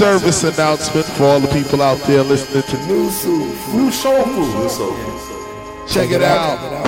service 0.00 0.44
announcement 0.44 1.04
for 1.04 1.24
all 1.24 1.40
the 1.40 1.48
people 1.48 1.82
out 1.82 1.98
there 2.06 2.22
listening 2.22 2.62
to 2.62 2.76
Nu 2.86 3.10
Soul 3.10 3.44
Nu 3.74 3.90
Soul 3.90 4.24
Food. 4.24 5.86
Check 5.86 6.10
it 6.10 6.22
out. 6.22 6.79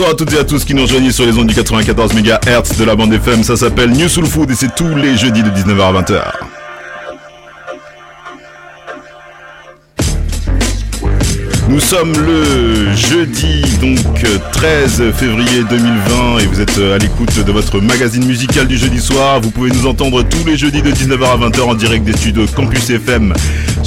Bonsoir 0.00 0.14
à 0.14 0.16
toutes 0.16 0.32
et 0.32 0.38
à 0.38 0.44
tous 0.44 0.64
qui 0.64 0.72
nous 0.72 0.80
rejoignent 0.82 1.10
sur 1.10 1.26
les 1.26 1.36
ondes 1.36 1.48
du 1.48 1.54
94 1.54 2.14
MHz 2.14 2.78
de 2.78 2.84
la 2.84 2.96
bande 2.96 3.12
FM. 3.12 3.44
Ça 3.44 3.54
s'appelle 3.54 3.90
New 3.90 4.08
Soul 4.08 4.24
Food 4.24 4.50
et 4.50 4.54
c'est 4.54 4.74
tous 4.74 4.94
les 4.94 5.14
jeudis 5.14 5.42
de 5.42 5.50
19h 5.50 5.82
à 5.82 6.00
20h. 6.00 6.22
Nous 11.68 11.80
sommes 11.80 12.12
le 12.12 12.94
jeudi 12.94 13.62
donc 13.82 13.98
13 14.52 15.12
février 15.12 15.64
2020 15.68 16.38
et 16.38 16.46
vous 16.46 16.62
êtes 16.62 16.78
à 16.78 16.96
l'écoute 16.96 17.44
de 17.44 17.52
votre 17.52 17.78
magazine 17.80 18.24
musical 18.24 18.66
du 18.66 18.78
jeudi 18.78 19.00
soir. 19.00 19.40
Vous 19.42 19.50
pouvez 19.50 19.70
nous 19.70 19.86
entendre 19.86 20.22
tous 20.22 20.46
les 20.46 20.56
jeudis 20.56 20.80
de 20.80 20.92
19h 20.92 21.24
à 21.24 21.36
20h 21.48 21.60
en 21.60 21.74
direct 21.74 22.04
des 22.04 22.16
studios 22.16 22.46
Campus 22.56 22.88
FM 22.88 23.34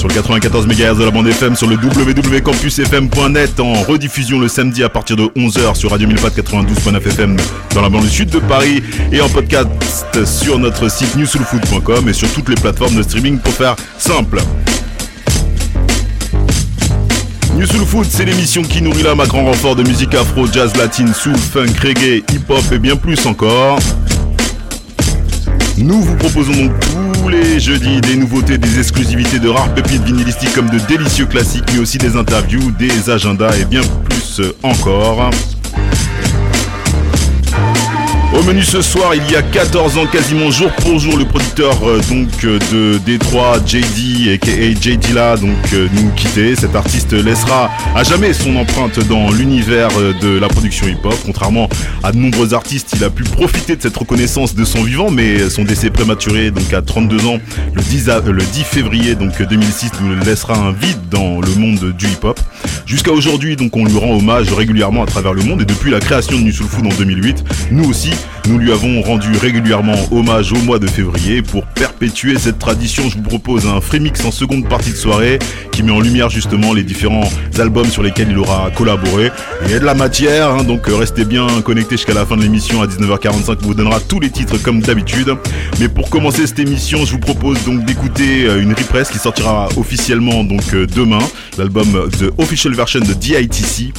sur 0.04 0.10
le 0.10 0.16
94 0.16 0.68
MHz 0.68 0.98
de 0.98 1.06
la 1.06 1.12
bande 1.12 1.28
FM 1.28 1.56
sur 1.56 1.66
le 1.66 1.78
www.campusfm.net 1.78 3.60
en 3.62 3.72
rediffusion 3.84 4.38
le 4.38 4.50
samedi 4.50 4.84
à 4.84 4.90
partir 4.90 5.16
de 5.16 5.24
11h 5.24 5.76
sur 5.76 5.92
Radio 5.92 6.10
1004 6.10 6.42
92.9 6.42 7.08
FM 7.08 7.38
dans 7.74 7.82
la 7.82 7.88
banlieue 7.88 8.10
sud 8.10 8.30
de 8.30 8.40
Paris 8.40 8.84
et 9.14 9.22
en 9.22 9.30
podcast 9.30 9.70
sur 10.26 10.60
notre 10.60 10.90
site 10.92 11.16
newsoulfood.com 11.16 12.10
et 12.10 12.14
sur 12.14 12.30
toutes 12.34 12.50
les 12.50 12.56
plateformes 12.56 12.96
de 12.96 13.02
streaming 13.02 13.40
pour 13.40 13.54
faire 13.54 13.78
simple. 13.98 14.42
New 17.56 17.66
c'est 18.10 18.26
l'émission 18.26 18.64
qui 18.64 18.82
nourrit 18.82 19.04
l'âme 19.04 19.22
à 19.22 19.26
grand 19.26 19.46
renfort 19.46 19.78
de 19.78 19.84
musique 19.84 20.16
afro, 20.16 20.48
jazz, 20.48 20.76
latine, 20.76 21.14
soul, 21.14 21.38
funk, 21.38 21.80
reggae, 21.82 22.24
hip-hop 22.34 22.64
et 22.74 22.80
bien 22.80 22.98
plus 22.98 23.26
encore. 23.26 23.80
Nous 25.78 26.02
vous 26.02 26.16
proposons 26.16 26.54
donc 26.54 26.72
tous 26.80 27.30
les 27.30 27.60
jeudis 27.60 28.00
des 28.02 28.16
nouveautés, 28.16 28.58
des 28.58 28.80
exclusivités 28.80 29.40
de 29.40 29.50
rares 29.50 29.74
pépites 29.74 30.04
vinylistiques 30.04 30.54
comme 30.54 30.70
de 30.70 30.78
délicieux 30.88 31.26
classiques, 31.26 31.64
mais 31.74 31.80
aussi 31.80 31.98
des 31.98 32.16
interviews, 32.16 32.72
des 32.72 33.10
agendas 33.10 33.56
et 33.58 33.66
bien 33.66 33.82
plus 34.04 34.42
encore. 34.62 35.32
Au 38.34 38.42
menu 38.42 38.64
ce 38.64 38.82
soir, 38.82 39.14
il 39.14 39.32
y 39.32 39.36
a 39.36 39.44
14 39.44 39.98
ans, 40.00 40.08
quasiment 40.08 40.50
jour 40.50 40.72
pour 40.82 40.98
jour, 40.98 41.18
le 41.18 41.26
producteur 41.26 41.78
euh, 41.88 42.02
donc 42.10 42.30
euh, 42.46 42.58
de 42.72 42.98
Détroit, 43.06 43.58
JD, 43.66 44.30
aka 44.34 44.52
JD 44.82 45.14
là, 45.14 45.38
donc 45.38 45.52
euh, 45.74 45.88
nous 45.94 46.10
quitter. 46.16 46.56
Cet 46.56 46.76
artiste 46.76 47.14
laissera 47.14 47.70
à 47.96 48.04
jamais 48.04 48.34
son 48.34 48.56
empreinte 48.56 49.00
dans 49.08 49.30
l'univers 49.30 49.90
de 50.20 50.40
la 50.40 50.48
production 50.48 50.88
hip-hop. 50.88 51.14
Contrairement 51.26 51.70
à 52.02 52.12
de 52.12 52.18
nombreux 52.18 52.56
artistes, 52.56 52.94
il 52.98 53.04
a 53.04 53.12
pu 53.12 53.24
profiter 53.24 53.76
de 53.76 53.82
cette 53.84 53.96
reconnaissance 53.96 54.56
de 54.56 54.66
son 54.66 54.82
vivant, 54.84 55.12
mais 55.12 55.48
son 55.52 55.64
décès 55.64 55.92
prématuré, 55.92 56.50
donc 56.50 56.74
à 56.74 56.82
32 56.82 57.28
ans, 57.28 57.38
le 57.74 57.82
10, 57.84 58.10
a- 58.10 58.20
le 58.26 58.42
10 58.44 58.64
février 58.64 59.14
donc 59.14 59.40
2006, 59.42 59.92
nous 60.02 60.16
laissera 60.26 60.56
un 60.58 60.72
vide 60.72 60.98
dans 61.12 61.40
le 61.40 61.54
monde 61.56 61.94
du 61.98 62.08
hip-hop. 62.08 62.40
Jusqu'à 62.86 63.12
aujourd'hui, 63.12 63.56
donc 63.56 63.76
on 63.76 63.86
lui 63.86 63.98
rend 63.98 64.16
hommage 64.18 64.52
régulièrement 64.54 65.04
à 65.04 65.06
travers 65.06 65.34
le 65.34 65.44
monde 65.44 65.62
et 65.62 65.66
depuis 65.66 65.92
la 65.92 66.00
création 66.00 66.38
de 66.38 66.44
New 66.44 66.54
en 66.86 66.96
2008, 66.96 67.44
nous 67.72 67.90
aussi, 67.90 68.12
nous 68.48 68.58
lui 68.58 68.72
avons 68.72 69.02
rendu 69.02 69.30
régulièrement 69.38 69.96
hommage 70.12 70.52
au 70.54 70.58
mois 70.58 70.80
de 70.80 70.88
février. 70.88 71.42
Pour 71.42 71.66
perpétuer 71.66 72.38
cette 72.38 72.60
tradition, 72.60 73.10
je 73.10 73.16
vous 73.16 73.24
propose 73.24 73.68
un 73.68 73.80
Frémix 73.82 74.24
en 74.26 74.32
seconde 74.32 74.68
partie 74.68 74.92
de 74.92 74.96
soirée 74.96 75.40
qui 75.72 75.84
met 75.84 75.92
en 75.92 76.00
lumière 76.00 76.30
justement 76.30 76.74
les 76.74 76.84
différents 76.84 77.30
albums 77.58 77.88
sur 77.88 78.04
lesquels 78.04 78.30
il 78.30 78.38
aura 78.38 78.70
collaboré. 78.72 79.32
Il 79.66 79.72
y 79.72 79.74
a 79.76 79.80
de 79.80 79.86
la 79.86 79.94
matière, 79.94 80.52
hein, 80.52 80.64
donc 80.64 80.90
euh, 80.90 80.96
restez 80.96 81.26
bien 81.26 81.48
connectés 81.64 81.96
jusqu'à 81.96 82.14
la 82.14 82.26
fin 82.26 82.38
de 82.38 82.42
l'émission 82.42 82.82
à 82.82 82.88
19h45 82.88 83.58
on 83.64 83.68
vous 83.68 83.74
donnera 83.74 84.00
tous 84.00 84.20
les 84.20 84.30
titres 84.30 84.58
comme 84.62 84.82
d'habitude. 84.82 85.36
Mais 85.80 85.88
pour 85.88 86.10
commencer 86.10 86.46
cette 86.48 86.60
émission, 86.60 87.06
je 87.06 87.12
vous 87.12 87.20
propose 87.20 87.64
donc 87.64 87.86
d'écouter 87.86 88.46
euh, 88.46 88.62
une 88.62 88.74
repress 88.74 89.10
qui 89.10 89.18
sortira 89.18 89.70
officiellement 89.78 90.44
donc 90.44 90.62
euh, 90.74 90.86
demain, 90.86 91.20
l'album 91.58 92.10
The 92.12 92.32
official 92.38 92.53
version 92.76 93.00
de 93.00 93.14
DITC. 93.14 93.94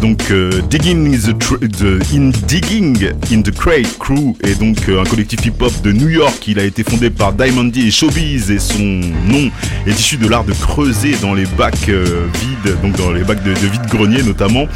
donc 0.00 0.32
Digging, 0.70 1.14
in 1.14 1.18
the, 1.18 2.14
in 2.14 2.30
Digging 2.46 2.96
in 3.32 3.42
the 3.42 3.50
Crate 3.50 3.98
Crew 3.98 4.34
est 4.42 4.58
donc 4.58 4.76
un 4.88 5.04
collectif 5.04 5.44
hip-hop 5.46 5.72
de 5.82 5.92
New 5.92 6.08
York. 6.08 6.46
Il 6.48 6.58
a 6.58 6.64
été 6.64 6.84
fondé 6.84 7.10
par 7.10 7.32
Diamond 7.32 7.64
D 7.64 7.80
et 7.80 7.90
Showbiz 7.90 8.50
et 8.50 8.58
son 8.58 8.82
nom 8.82 9.50
est 9.86 9.90
issu 9.90 10.16
de 10.16 10.28
l'art 10.28 10.44
de 10.44 10.52
creuser 10.52 11.14
dans 11.20 11.34
les 11.34 11.46
bacs 11.46 11.88
vides, 11.88 12.76
donc 12.82 12.96
dans 12.96 13.12
les 13.12 13.24
bacs 13.24 13.42
de, 13.42 13.52
vide-grenier 13.52 14.22
notamment, 14.22 14.66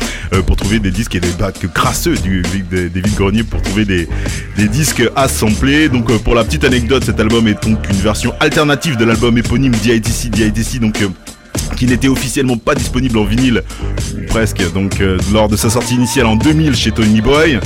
pour 0.47 0.57
trouver 0.57 0.79
des 0.79 0.91
disques 0.91 1.15
et 1.15 1.21
des 1.21 1.33
bacs 1.39 1.67
crasseux 1.73 2.15
du, 2.17 2.43
des, 2.71 2.89
des 2.89 3.01
vide-greniers 3.01 3.45
pour 3.45 3.61
trouver 3.63 3.85
des, 3.85 4.09
des 4.57 4.69
disques 4.69 5.03
assemblés. 5.17 5.89
Donc 5.89 6.13
pour 6.23 6.35
la 6.35 6.45
petite 6.45 6.65
anecdote, 6.65 7.05
cet 7.05 7.21
album 7.21 7.49
est 7.49 7.63
donc 7.63 7.79
une 7.91 7.97
version 7.97 8.35
alternative 8.41 8.97
de 8.97 9.05
l'album 9.05 9.37
éponyme 9.39 9.73
DITC, 9.73 10.31
DITC 10.31 10.81
donc 10.81 11.01
euh, 11.03 11.09
qui 11.77 11.87
n'était 11.87 12.09
officiellement 12.09 12.57
pas 12.57 12.75
disponible 12.75 13.19
en 13.19 13.25
vinyle, 13.25 13.63
presque, 14.29 14.73
donc 14.73 15.01
euh, 15.01 15.19
lors 15.33 15.49
de 15.49 15.57
sa 15.57 15.71
sortie 15.71 15.95
initiale 15.95 16.27
en 16.27 16.37
2000 16.37 16.75
chez 16.75 16.93
Tony 16.93 17.21
Boy. 17.21 17.59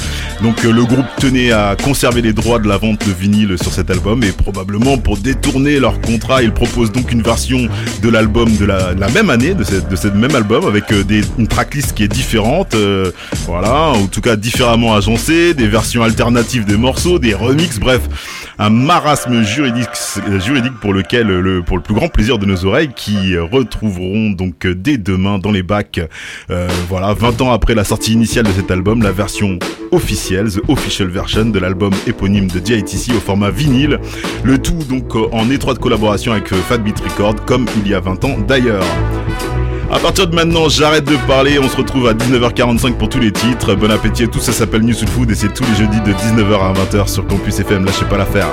Donc 0.43 0.65
euh, 0.65 0.73
le 0.73 0.85
groupe 0.85 1.07
tenait 1.19 1.53
à 1.53 1.77
conserver 1.83 2.23
les 2.23 2.33
droits 2.33 2.59
de 2.59 2.69
la 2.69 2.77
vente 2.77 3.07
de 3.07 3.13
vinyle 3.13 3.57
sur 3.61 3.73
cet 3.73 3.91
album 3.91 4.23
et 4.23 4.33
probablement 4.33 4.99
pour 4.99 5.17
détourner 5.17 5.79
leur 5.79 6.01
contrat, 6.01 6.43
ils 6.43 6.53
proposent 6.53 6.93
donc 6.93 7.13
une 7.13 7.23
version 7.23 7.69
de 8.03 8.09
l'album 8.09 8.55
de 8.57 8.65
la, 8.65 8.95
même 9.15 9.31
année, 9.31 9.55
de 9.55 9.65
cette, 9.65 10.15
même 10.15 10.35
album, 10.35 10.67
avec 10.67 10.93
des, 11.07 11.23
une 11.39 11.49
tracklist 11.49 11.95
qui 11.95 12.05
est 12.05 12.09
différente, 12.09 12.77
voilà, 13.47 13.89
en 13.89 14.07
tout 14.07 14.21
cas 14.21 14.37
différemment 14.37 14.95
agencée, 14.95 15.55
des 15.55 15.69
versions 15.69 16.03
alternatives 16.03 16.65
des 16.65 16.77
morceaux, 16.77 17.19
des 17.19 17.35
remixes, 17.35 17.79
bref 17.79 18.01
un 18.59 18.71
marasme 18.71 19.43
juridique, 19.43 19.89
pour 20.81 20.95
lequel 20.95 21.27
le, 21.27 21.63
pour 21.63 21.77
le 21.77 21.83
plus 21.83 21.95
grand 21.95 22.09
plaisir 22.09 22.39
de 22.39 22.47
nos 22.47 22.65
oreilles 22.65 22.91
qui 22.95 23.37
retrouveront 23.37 24.31
donc 24.31 24.67
dès 24.67 24.99
demain 24.99 25.39
dans 25.39 25.51
les 25.51 25.63
bacs, 25.63 26.01
euh, 26.51 26.69
voilà, 26.89 27.13
20 27.15 27.41
ans 27.43 27.53
après 27.53 27.75
la 27.75 27.85
sortie 27.85 28.13
initiale 28.13 28.47
de 28.47 28.53
cet 28.53 28.71
album, 28.71 29.03
la 29.03 29.13
version 29.13 29.59
officielle, 29.93 30.51
the 30.51 30.61
official 30.69 31.09
version 31.09 31.47
de 31.47 31.59
l'album 31.59 31.93
éponyme 32.07 32.49
de 32.49 32.59
DITC 32.59 33.15
au 33.17 33.21
format 33.21 33.51
vinyle, 33.51 33.99
le 34.43 34.59
tout 34.59 34.79
donc 34.89 35.15
en 35.33 35.51
étroite 35.51 35.79
collaboration 35.79 36.33
avec 36.33 36.49
Fat 36.49 36.79
Beat 36.79 37.01
Records 37.01 37.45
comme 37.45 37.67
il 37.77 37.89
y 37.89 37.95
a 37.95 38.01
20 38.01 38.25
ans 38.25 38.39
d'ailleurs. 38.47 38.85
À 39.91 40.01
partir 40.01 40.27
de 40.27 40.35
maintenant, 40.35 40.69
j'arrête 40.69 41.05
de 41.05 41.17
parler. 41.29 41.59
On 41.59 41.69
se 41.69 41.77
retrouve 41.77 42.09
à 42.09 42.15
19h45 42.15 42.95
pour 42.95 43.09
tous 43.09 43.21
les 43.21 43.33
titres. 43.33 43.75
Bon 43.75 43.91
appétit 43.91 44.29
tout. 44.29 44.41
Ça 44.41 44.53
s'appelle 44.53 44.83
New 44.83 44.95
Soul 44.95 45.09
Food 45.09 45.31
et 45.31 45.35
c'est 45.35 45.53
tous 45.53 45.65
les 45.65 45.77
jeudis 45.77 46.01
de 46.01 46.13
19h 46.13 46.55
à 46.61 46.73
20h 46.73 47.09
sur 47.09 47.27
Campus 47.27 47.61
FM. 47.61 47.85
Lâchez 47.85 48.05
pas 48.07 48.19
l'affaire. 48.19 48.49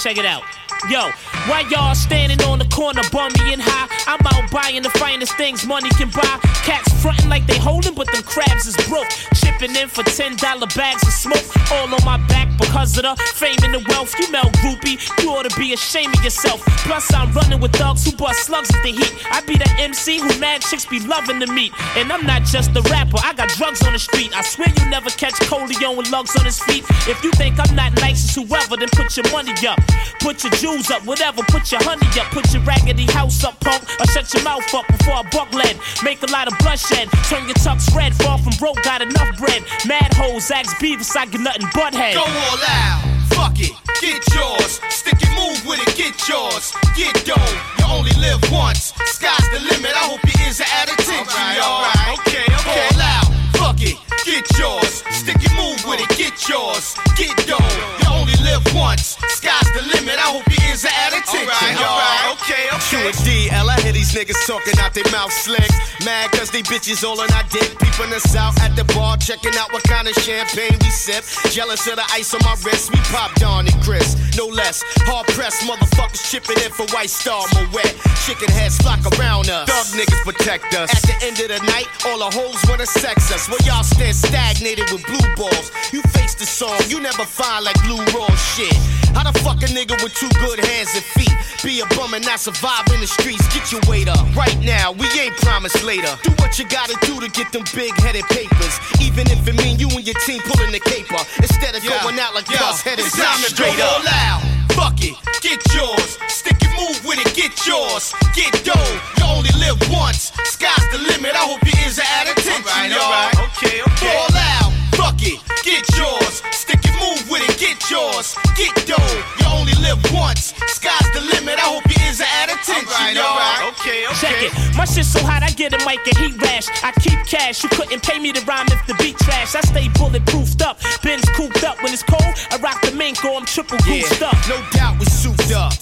Check 0.00 0.18
it 0.18 0.24
out. 0.24 0.44
Yo, 0.88 1.10
why 1.48 1.60
y'all 1.70 1.94
standing 1.94 2.40
on 2.42 2.58
the 2.58 2.64
corner, 2.66 3.02
bummy 3.12 3.52
and 3.52 3.60
high? 3.60 3.88
I'm 4.06 4.20
out 4.26 4.50
buying 4.50 4.82
the 4.82 4.90
finest 4.90 5.36
things 5.36 5.66
money 5.66 5.90
can 5.90 6.10
buy. 6.10 6.38
Cats 6.64 6.92
frontin' 7.02 7.28
like 7.28 7.46
they 7.46 7.58
holding, 7.58 7.94
but 7.94 8.10
them 8.12 8.22
crabs 8.22 8.66
is 8.66 8.76
broke. 8.88 9.08
Chipping 9.34 9.76
in 9.76 9.88
for 9.88 10.02
$10 10.02 10.38
bags 10.76 11.02
of 11.02 11.12
smoke. 11.12 11.44
All 11.72 11.92
on 11.92 12.04
my 12.04 12.16
back 12.28 12.48
because 12.58 12.96
of 12.96 13.04
the 13.04 13.16
fame 13.34 13.56
and 13.62 13.74
the 13.74 13.84
wealth. 13.88 14.14
You 14.18 14.30
melt 14.30 14.52
groupie, 14.64 14.96
you 15.22 15.30
ought 15.30 15.48
to 15.48 15.58
be 15.58 15.72
ashamed 15.72 16.16
of 16.16 16.24
yourself. 16.24 16.60
Plus, 16.86 17.12
I'm 17.12 17.32
running 17.32 17.60
with 17.60 17.72
thugs 17.72 18.04
who 18.04 18.16
bust 18.16 18.46
slugs 18.46 18.74
at 18.74 18.82
the 18.82 18.92
heat. 18.92 19.12
I 19.30 19.40
be 19.42 19.56
the 19.56 19.70
MC 19.78 20.18
who 20.18 20.38
mad 20.38 20.62
chicks 20.62 20.86
be 20.86 21.00
loving 21.00 21.40
to 21.40 21.46
meet. 21.52 21.72
And 21.96 22.12
I'm 22.12 22.24
not 22.26 22.44
just 22.44 22.76
a 22.76 22.82
rapper, 22.88 23.18
I 23.22 23.32
got 23.34 23.48
drugs 23.50 23.82
on 23.86 23.92
the 23.92 23.98
street. 23.98 24.36
I 24.36 24.42
swear 24.42 24.68
you 24.68 24.88
never 24.88 25.10
catch 25.10 25.34
Coleon 25.48 25.96
with 25.96 26.10
lugs 26.10 26.36
on 26.36 26.44
his 26.44 26.60
feet. 26.60 26.84
If 27.08 27.22
you 27.24 27.30
think 27.32 27.58
I'm 27.58 27.74
not 27.74 27.92
nice 28.00 28.24
as 28.24 28.34
whoever, 28.34 28.76
then 28.76 28.88
put 28.92 29.16
your 29.16 29.30
money 29.30 29.54
up. 29.66 29.80
Put 30.20 30.42
your 30.44 30.52
jewels 30.52 30.90
up, 30.90 31.04
whatever, 31.04 31.33
put 31.42 31.72
your 31.72 31.82
honey 31.82 32.06
up. 32.20 32.30
Put 32.30 32.52
your 32.52 32.62
raggedy 32.62 33.10
house 33.10 33.42
up, 33.44 33.58
punk. 33.60 33.82
Or 34.00 34.06
shut 34.06 34.32
your 34.34 34.42
mouth 34.44 34.72
up 34.74 34.86
before 34.86 35.14
I 35.14 35.22
buck 35.30 35.52
lead. 35.52 35.78
Make 36.02 36.22
a 36.22 36.30
lot 36.30 36.46
of 36.46 36.56
bloodshed. 36.58 37.08
Turn 37.28 37.44
your 37.44 37.58
tux 37.58 37.94
red. 37.94 38.14
Far 38.14 38.38
from 38.38 38.52
broke, 38.58 38.82
got 38.82 39.02
enough 39.02 39.36
bread. 39.38 39.62
Mad 39.86 40.14
hoes, 40.14 40.50
ask 40.50 40.76
Beavis, 40.76 41.16
I 41.16 41.26
get 41.26 41.40
nothing 41.40 41.66
but 41.74 41.94
head. 41.94 42.14
Go 42.14 42.22
all 42.22 42.58
out. 42.68 43.02
Fuck 43.34 43.58
it, 43.58 43.72
get 44.00 44.22
yours. 44.34 44.80
Stick 44.90 45.18
and 45.20 45.34
move 45.34 45.66
with 45.66 45.80
it, 45.82 45.96
get 45.96 46.14
yours. 46.28 46.72
Get 46.96 47.12
dough, 47.24 47.34
you 47.78 47.84
only 47.90 48.12
live 48.20 48.40
once. 48.52 48.92
Sky's 49.10 49.48
the 49.50 49.60
limit, 49.60 49.90
I 49.90 50.06
hope 50.06 50.22
your 50.22 50.46
ears 50.46 50.60
are 50.60 50.70
at 50.70 50.86
attention, 50.92 51.26
right, 51.26 51.58
y'all. 51.58 51.82
Right. 51.82 52.18
Okay, 52.20 52.46
okay. 52.46 52.88
All 52.94 53.02
out, 53.02 53.28
fuck 53.64 53.80
it, 53.80 53.96
get 54.28 54.44
yours. 54.60 55.00
Stick 55.08 55.40
and 55.40 55.56
move 55.56 55.80
with 55.88 56.00
it, 56.04 56.10
get 56.20 56.36
yours. 56.48 56.94
Get 57.16 57.32
dough, 57.48 57.56
you 57.56 58.08
only 58.12 58.36
live 58.44 58.60
once. 58.76 59.16
Sky's 59.40 59.68
the 59.72 59.82
limit, 59.88 60.20
I 60.20 60.28
hope 60.28 60.44
your 60.52 60.60
ears 60.68 60.84
are 60.84 60.92
at 60.92 61.16
attention, 61.16 61.48
right, 61.48 61.72
y'all. 61.80 61.96
Right. 61.96 62.36
Okay, 62.36 62.64
okay. 62.76 62.84
Q 62.92 63.08
and 63.08 63.18
D, 63.24 63.48
L, 63.50 63.70
I 63.70 63.80
hear 63.80 63.92
these 63.92 64.12
niggas 64.12 64.36
talking 64.46 64.76
out 64.80 64.92
their 64.92 65.08
mouth 65.10 65.32
slick. 65.32 65.70
Mad 66.04 66.30
cause 66.32 66.50
they 66.50 66.60
bitches 66.62 67.00
all 67.04 67.20
on 67.20 67.30
our 67.32 67.46
dick. 67.48 67.72
Peeping 67.80 68.12
us 68.12 68.36
out 68.36 68.52
at 68.60 68.76
the 68.76 68.84
bar, 68.92 69.16
checking 69.16 69.56
out 69.56 69.72
what 69.72 69.82
kind 69.84 70.08
of 70.08 70.14
champagne 70.20 70.76
we 70.84 70.90
sip. 70.90 71.24
Jealous 71.50 71.86
of 71.88 71.96
the 71.96 72.06
ice 72.12 72.34
on 72.34 72.40
my 72.44 72.56
wrist, 72.64 72.92
we 72.92 73.00
pop 73.08 73.32
Don 73.40 73.66
and 73.66 73.80
Chris. 73.82 74.12
No 74.36 74.46
less, 74.46 74.84
hard 75.08 75.26
pressed 75.32 75.62
motherfuckers 75.64 76.20
chipping 76.28 76.60
in 76.60 76.70
for 76.72 76.84
White 76.92 77.10
Star, 77.10 77.40
Moet. 77.54 77.96
Chicken 78.26 78.48
heads 78.52 78.76
flock 78.78 79.00
around 79.16 79.48
us. 79.48 79.68
Thug 79.68 79.88
niggas 79.96 80.22
protect 80.24 80.74
us. 80.74 80.92
At 80.92 81.02
the 81.08 81.16
end 81.24 81.40
of 81.40 81.48
the 81.48 81.60
night, 81.70 81.88
all 82.04 82.18
the 82.18 82.30
hoes 82.34 82.60
wanna 82.68 82.86
sex 82.86 83.32
us. 83.32 83.48
While 83.54 83.70
y'all 83.70 83.84
stand 83.84 84.16
stagnated 84.16 84.90
with 84.90 85.06
blue 85.06 85.30
balls. 85.36 85.70
You 85.92 86.02
face 86.10 86.34
the 86.34 86.44
song, 86.44 86.74
you 86.88 86.98
never 86.98 87.22
find 87.22 87.64
like 87.64 87.78
blue 87.86 88.02
raw 88.10 88.26
shit. 88.34 88.74
How 89.14 89.22
the 89.22 89.38
fuck 89.46 89.62
a 89.62 89.70
nigga 89.70 89.94
with 90.02 90.12
two 90.14 90.28
good 90.42 90.58
hands 90.58 90.90
and 90.90 91.04
feet 91.14 91.30
be 91.62 91.78
a 91.78 91.86
bum 91.94 92.14
and 92.14 92.26
not 92.26 92.40
survive 92.40 92.82
in 92.92 92.98
the 92.98 93.06
streets? 93.06 93.46
Get 93.54 93.70
your 93.70 93.80
weight 93.86 94.08
up. 94.08 94.26
Right 94.34 94.58
now, 94.58 94.90
we 94.90 95.06
ain't 95.20 95.36
promised 95.36 95.84
later. 95.84 96.18
Do 96.24 96.32
what 96.42 96.58
you 96.58 96.66
gotta 96.66 96.98
do 97.06 97.20
to 97.20 97.30
get 97.30 97.52
them 97.52 97.62
big 97.76 97.94
headed 98.02 98.24
papers. 98.24 98.74
Even 99.00 99.30
if 99.30 99.46
it 99.46 99.54
mean 99.54 99.78
you 99.78 99.86
and 99.86 100.04
your 100.04 100.18
team 100.26 100.42
pulling 100.50 100.72
the 100.72 100.80
caper. 100.80 101.22
Instead 101.38 101.76
of 101.76 101.84
yeah. 101.84 102.02
going 102.02 102.18
out 102.18 102.34
like 102.34 102.50
yeah. 102.50 102.74
headed 102.82 103.06
straight 103.06 103.78
up. 103.78 104.02
Loud. 104.02 104.63
Fuck 104.84 105.00
it, 105.00 105.16
get 105.40 105.64
yours. 105.72 106.18
Stick 106.28 106.60
and 106.60 106.74
move 106.76 107.00
with 107.06 107.16
it, 107.16 107.32
get 107.32 107.56
yours. 107.66 108.12
Get 108.36 108.52
dough, 108.68 109.00
you 109.16 109.24
only 109.24 109.48
live 109.56 109.80
once. 109.88 110.30
Sky's 110.44 110.84
the 110.92 110.98
limit, 110.98 111.32
I 111.32 111.40
hope 111.40 111.64
your 111.64 111.72
ears 111.80 111.98
are 111.98 112.04
at 112.20 112.28
attention, 112.28 112.68
all 112.68 112.76
right, 112.76 112.92
y'all. 112.92 113.00
All 113.00 113.32
right. 113.32 113.48
Okay, 113.56 113.80
okay. 113.80 114.12
All 114.12 114.28
out, 114.36 114.72
fuck 114.92 115.16
it, 115.24 115.40
get 115.64 115.88
yours. 115.96 116.44
Stick 116.52 116.84
and 116.84 117.00
move 117.00 117.24
with 117.32 117.48
it, 117.48 117.56
get 117.56 117.80
yours. 117.88 118.36
Get 118.60 118.76
dough, 118.84 119.00
you 119.40 119.46
only 119.56 119.72
live 119.80 120.04
once. 120.12 120.52
Sky's 120.68 121.08
the 121.16 121.24
limit, 121.32 121.56
I 121.56 121.64
hope 121.64 121.88
your 121.88 122.04
ears 122.04 122.20
are 122.20 122.28
at 122.44 122.52
attention, 122.52 122.84
all 122.84 122.92
right, 122.92 123.16
y'all. 123.16 123.24
All 123.24 123.40
right. 123.40 123.72
Okay, 123.80 124.04
okay. 124.04 124.20
Check 124.20 124.36
it, 124.44 124.76
my 124.76 124.84
shit 124.84 125.08
so 125.08 125.24
hot, 125.24 125.40
I 125.40 125.48
get 125.56 125.72
a 125.72 125.80
mic 125.88 126.04
and 126.04 126.18
heat 126.20 126.36
rash. 126.44 126.68
I 126.84 126.92
keep 127.00 127.24
cash, 127.24 127.64
you 127.64 127.72
couldn't 127.72 128.04
pay 128.04 128.20
me 128.20 128.36
to 128.36 128.44
rhyme 128.44 128.68
if 128.68 128.84
the 128.84 128.92
beat 129.00 129.16
trash. 129.16 129.56
I 129.56 129.64
stay 129.64 129.88
bulletproofed 129.96 130.60
up, 130.60 130.76
Ben's 131.00 131.24
cooped 131.32 131.64
up. 131.64 131.80
When 131.80 131.96
it's 131.96 132.04
cold, 132.04 132.36
I 132.52 132.60
rock 132.60 132.83
mink 133.04 133.22
I'm 133.36 133.44
triple 133.44 133.76
goosed 133.78 134.20
yeah, 134.20 134.28
up. 134.28 134.48
No 134.48 134.56
doubt 134.70 134.98
with 134.98 135.10
up, 135.10 135.33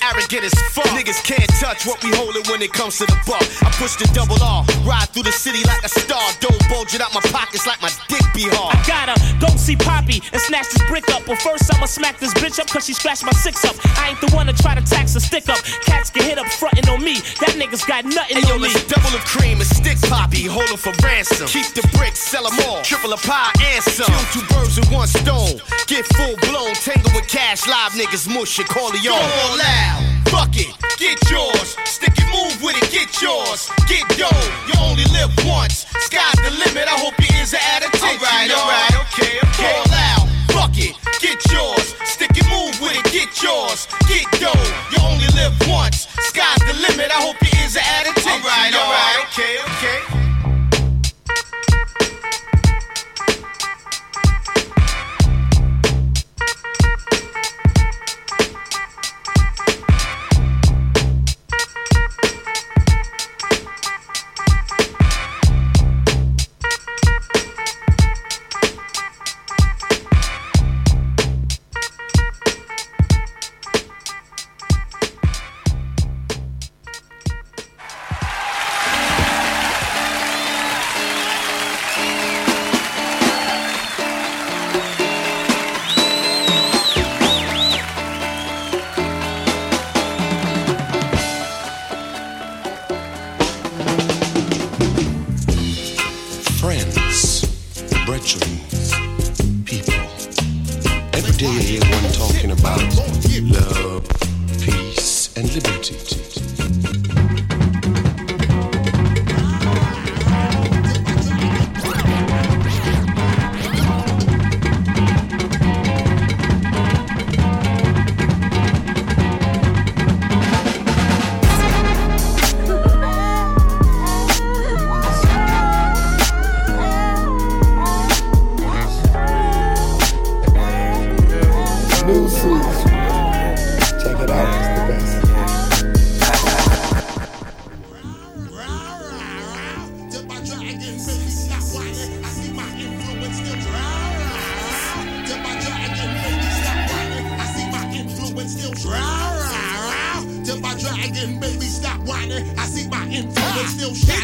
arrogant 0.02 0.44
as 0.44 0.54
fuck. 0.74 0.86
Niggas 0.92 1.22
can't 1.24 1.48
touch 1.58 1.86
what 1.86 2.02
we 2.04 2.10
holdin' 2.12 2.44
when 2.50 2.60
it 2.62 2.72
comes 2.72 2.98
to 2.98 3.06
the 3.06 3.16
buck. 3.26 3.42
I 3.64 3.70
push 3.80 3.96
the 3.96 4.06
double 4.12 4.36
R, 4.42 4.64
ride 4.84 5.08
through 5.10 5.24
the 5.24 5.32
city 5.32 5.64
like 5.64 5.82
a 5.84 5.88
star. 5.88 6.22
Don't 6.40 6.60
bulge 6.68 6.94
it 6.94 7.00
out 7.00 7.14
my 7.14 7.24
pockets 7.32 7.66
like 7.66 7.80
my 7.80 7.90
dick 8.08 8.22
be 8.34 8.44
hard. 8.52 8.76
I 8.76 8.78
gotta 8.84 9.16
go 9.40 9.48
see 9.56 9.76
Poppy 9.76 10.20
and 10.32 10.40
snatch 10.42 10.68
this 10.68 10.84
brick 10.86 11.08
up. 11.10 11.24
But 11.26 11.40
first, 11.40 11.72
I'ma 11.72 11.86
smack 11.86 12.18
this 12.20 12.34
bitch 12.34 12.60
up 12.60 12.68
cause 12.68 12.84
she 12.84 12.92
scratched 12.92 13.24
my 13.24 13.32
six 13.32 13.64
up. 13.64 13.76
I 13.96 14.10
ain't 14.10 14.20
the 14.20 14.28
one 14.36 14.46
to 14.46 14.52
try 14.52 14.74
to 14.74 14.84
tax 14.84 15.16
a 15.16 15.20
stick 15.20 15.48
up. 15.48 15.58
Cats 15.88 16.10
get 16.10 16.24
hit 16.24 16.38
up 16.38 16.46
frontin' 16.46 16.88
on 16.92 17.02
me. 17.02 17.16
That 17.40 17.56
nigga's 17.56 17.84
got 17.84 18.04
nothing 18.04 18.36
Hey 18.36 18.48
yo, 18.48 18.54
on 18.54 18.60
me. 18.60 18.68
let's 18.68 18.84
double 18.84 19.10
the 19.10 19.22
cream 19.24 19.56
and 19.58 19.66
stick 19.66 19.96
poppy, 20.08 20.44
hold 20.44 20.78
for 20.78 20.92
ransom. 21.02 21.46
Keep 21.48 21.72
the 21.74 21.84
bricks, 21.96 22.20
sell 22.20 22.42
sell 22.42 22.52
'em 22.52 22.68
all. 22.68 22.82
Triple 22.82 23.12
a 23.12 23.16
pie 23.16 23.52
and 23.72 23.82
some. 23.84 24.06
Kill 24.06 24.42
two 24.42 24.54
birds 24.54 24.78
with 24.78 24.90
one 24.90 25.08
stone. 25.08 25.60
Get 25.86 26.04
full 26.16 26.36
blown, 26.48 26.74
tangle 26.74 27.12
with 27.14 27.28
cash, 27.28 27.66
live 27.66 27.92
niggas 27.92 28.28
mush 28.28 28.58
and 28.58 28.68
call 28.68 28.90
it 28.92 29.06
on. 29.06 29.18
All 29.18 29.56
loud, 29.82 30.02
fuck 30.30 30.54
it, 30.54 30.72
get 30.98 31.18
yours. 31.30 31.76
Stick 31.84 32.14
and 32.22 32.30
move 32.30 32.56
with 32.62 32.76
it, 32.78 32.88
get 32.90 33.10
yours. 33.20 33.70
Get 33.90 34.06
dough, 34.18 34.42
you 34.68 34.74
only 34.80 35.06
live 35.10 35.32
once. 35.46 35.86
Sky's 36.06 36.38
the 36.44 36.52
limit, 36.62 36.86
I 36.88 36.96
hope 37.02 37.14
your 37.18 37.32
ears 37.38 37.54
are 37.54 37.64
at 37.74 37.82
attention. 37.82 38.22
Alright, 38.22 38.50
alright, 38.50 38.94
okay, 39.04 39.34
okay. 39.46 39.74
All 39.74 39.86
loud, 39.90 40.26
fuck 40.54 40.74
it, 40.78 40.94
get 41.20 41.38
yours. 41.50 41.94
Stick 42.04 42.34
and 42.38 42.48
move 42.48 42.74
with 42.80 42.94
it, 42.98 43.06
get 43.10 43.30
yours. 43.42 43.88
Get 44.08 44.26
dough, 44.38 44.66
you 44.92 44.98
only 45.02 45.28
live 45.34 45.54
once. 45.68 46.06
Sky's 46.30 46.62
the 46.68 46.74
limit, 46.86 47.10
I 47.10 47.20
hope 47.26 47.36
your 47.42 47.54
ears 47.62 47.76
are 47.76 47.86
at 47.98 48.04
attention. 48.10 48.46
Alright, 48.46 48.74
alright, 48.74 49.18
okay, 49.26 49.54
okay. 49.66 50.11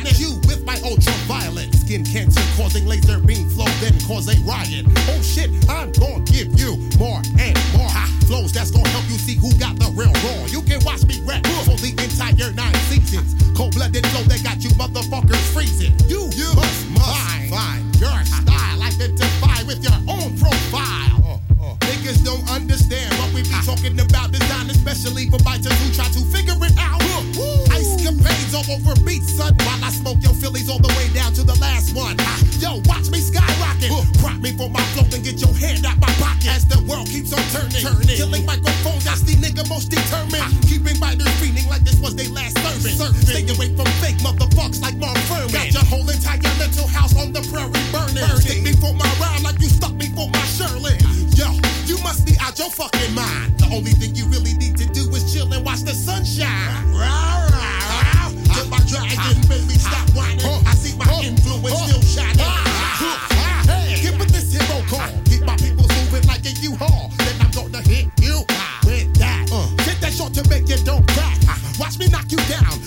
Hit 0.08 0.18
you 0.18 0.34
with 0.48 0.64
my 0.64 0.74
ultraviolet 0.82 1.72
skin 1.74 2.04
cancer 2.04 2.40
causing 2.56 2.86
laser 2.86 3.20
beam 3.20 3.48
flow, 3.50 3.66
then 3.80 3.92
cause 4.06 4.26
a 4.28 4.40
riot. 4.42 4.86
Oh 5.08 5.22
shit, 5.22 5.50
I'm 5.68 5.92
gonna 5.92 6.24
give 6.24 6.58
you 6.58 6.76
more 6.98 7.20
and 7.38 7.54
more 7.76 7.88
hot 7.88 8.10
flows 8.26 8.52
that's 8.52 8.70
gonna 8.70 8.87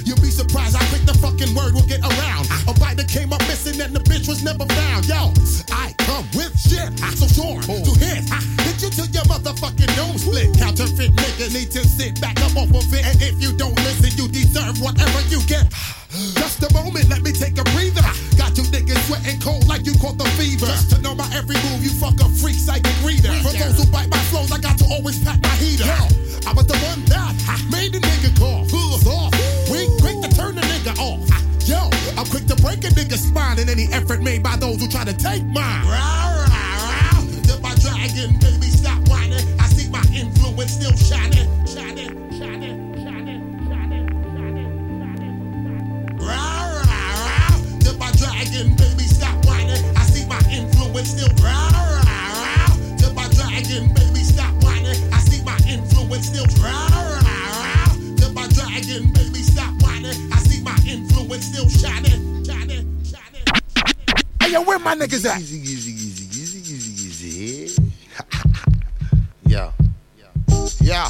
You'll 0.03 0.21
be 0.21 0.31
surprised 0.31 0.75
how 0.75 0.85
quick 0.89 1.05
the 1.05 1.15
fucking 1.17 1.53
word 1.55 1.73
will 1.73 1.87
get 1.87 2.01
around. 2.01 2.47
A 2.67 2.73
biter 2.79 3.03
came 3.03 3.33
up 3.33 3.41
missing 3.47 3.79
and 3.81 3.93
the 3.93 4.01
bitch 4.01 4.27
was 4.27 4.43
never 4.43 4.65
found. 4.65 5.07
Yo, 5.07 5.33
I 5.71 5.93
come 6.05 6.25
with 6.35 6.53
shit. 6.57 6.89
So 7.17 7.27
sure 7.27 7.61
to 7.61 7.93
hit. 7.99 8.25
Hit 8.65 8.77
you 8.81 8.89
till 8.89 9.09
your 9.13 9.25
motherfucking 9.29 9.91
nose 9.97 10.21
split. 10.21 10.57
Counterfeit 10.57 11.11
niggas 11.15 11.53
need 11.53 11.71
to 11.71 11.85
sit 11.87 12.19
back 12.21 12.37
up 12.41 12.55
off 12.57 12.69
of 12.69 12.93
it. 12.93 13.05
And 13.05 13.21
if 13.21 13.41
you 13.41 13.53
don't 13.53 13.75
listen, 13.87 14.11
you 14.17 14.27
deserve 14.27 14.81
whatever 14.81 15.21
you 15.29 15.41
get. 15.45 15.69
Just 16.39 16.63
a 16.63 16.69
moment, 16.73 17.07
let 17.09 17.21
me 17.21 17.31
take 17.31 17.57
a 17.57 17.65
breather. 17.71 18.03
Got 18.37 18.57
you 18.57 18.63
niggas 18.69 18.99
sweating 19.07 19.39
cold 19.39 19.67
like 19.67 19.85
you 19.85 19.93
caught 19.99 20.17
the 20.17 20.27
fever. 20.35 20.65
Just 20.65 20.91
to 20.91 21.01
know 21.01 21.15
my 21.15 21.27
every 21.33 21.55
move, 21.69 21.83
you 21.83 21.89
fuck 21.89 22.19
a 22.19 22.27
freak 22.41 22.55
psychic 22.55 22.95
reader. 23.03 23.31
For 23.41 23.53
those 23.55 23.79
who 23.79 23.85
bite 23.91 24.09
my 24.09 24.21
flows, 24.29 24.51
I 24.51 24.59
got 24.59 24.77
to 24.79 24.85
always 24.91 25.23
pack 25.23 25.41
my 25.41 25.55
heater. 25.55 25.87
I 26.47 26.53
was 26.53 26.65
the 26.65 26.77
one 26.89 27.05
that 27.05 27.31
to 35.11 35.17
take 35.17 35.43
mine. 35.45 35.80
Hey, 64.51 64.57
yo, 64.57 64.63
where 64.63 64.79
my 64.79 64.93
niggas 64.93 65.25
at? 65.25 65.39
Easy, 65.39 65.59
easy, 65.59 65.91
easy, 65.91 66.25
easy, 66.25 66.73
easy, 66.73 67.63
easy. 67.63 67.83
Yo, 69.45 69.71
yo. 70.19 70.67
yeah, 70.81 71.09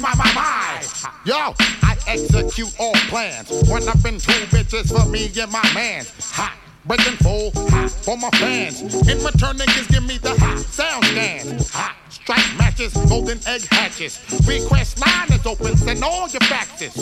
my, 0.00 0.14
my, 0.14 0.32
my. 0.34 0.84
Yo, 1.24 1.54
I 1.82 1.96
execute 2.06 2.74
all 2.78 2.94
plans. 3.08 3.50
When 3.68 3.88
up 3.88 4.04
in 4.04 4.18
two 4.18 4.32
bitches 4.52 4.88
for 4.88 5.08
me 5.08 5.30
and 5.40 5.50
my 5.50 5.62
man. 5.74 6.04
Hot. 6.20 6.56
Breaking 6.86 7.16
full, 7.16 7.50
hot 7.70 7.90
for 7.90 8.18
my 8.18 8.28
fans. 8.30 8.82
In 8.82 9.18
return, 9.24 9.56
niggas 9.56 9.88
give 9.88 10.06
me 10.06 10.18
the 10.18 10.34
hot 10.38 10.58
sound 10.58 11.04
stand. 11.06 11.62
Hot 11.72 11.96
strike 12.24 12.56
matches, 12.56 12.94
golden 13.08 13.38
egg 13.46 13.62
hatches. 13.70 14.18
Request 14.46 14.98
line 14.98 15.30
is 15.30 15.44
open, 15.44 15.76
send 15.76 16.02
all 16.02 16.26
your 16.28 16.40
faxes. 16.48 16.96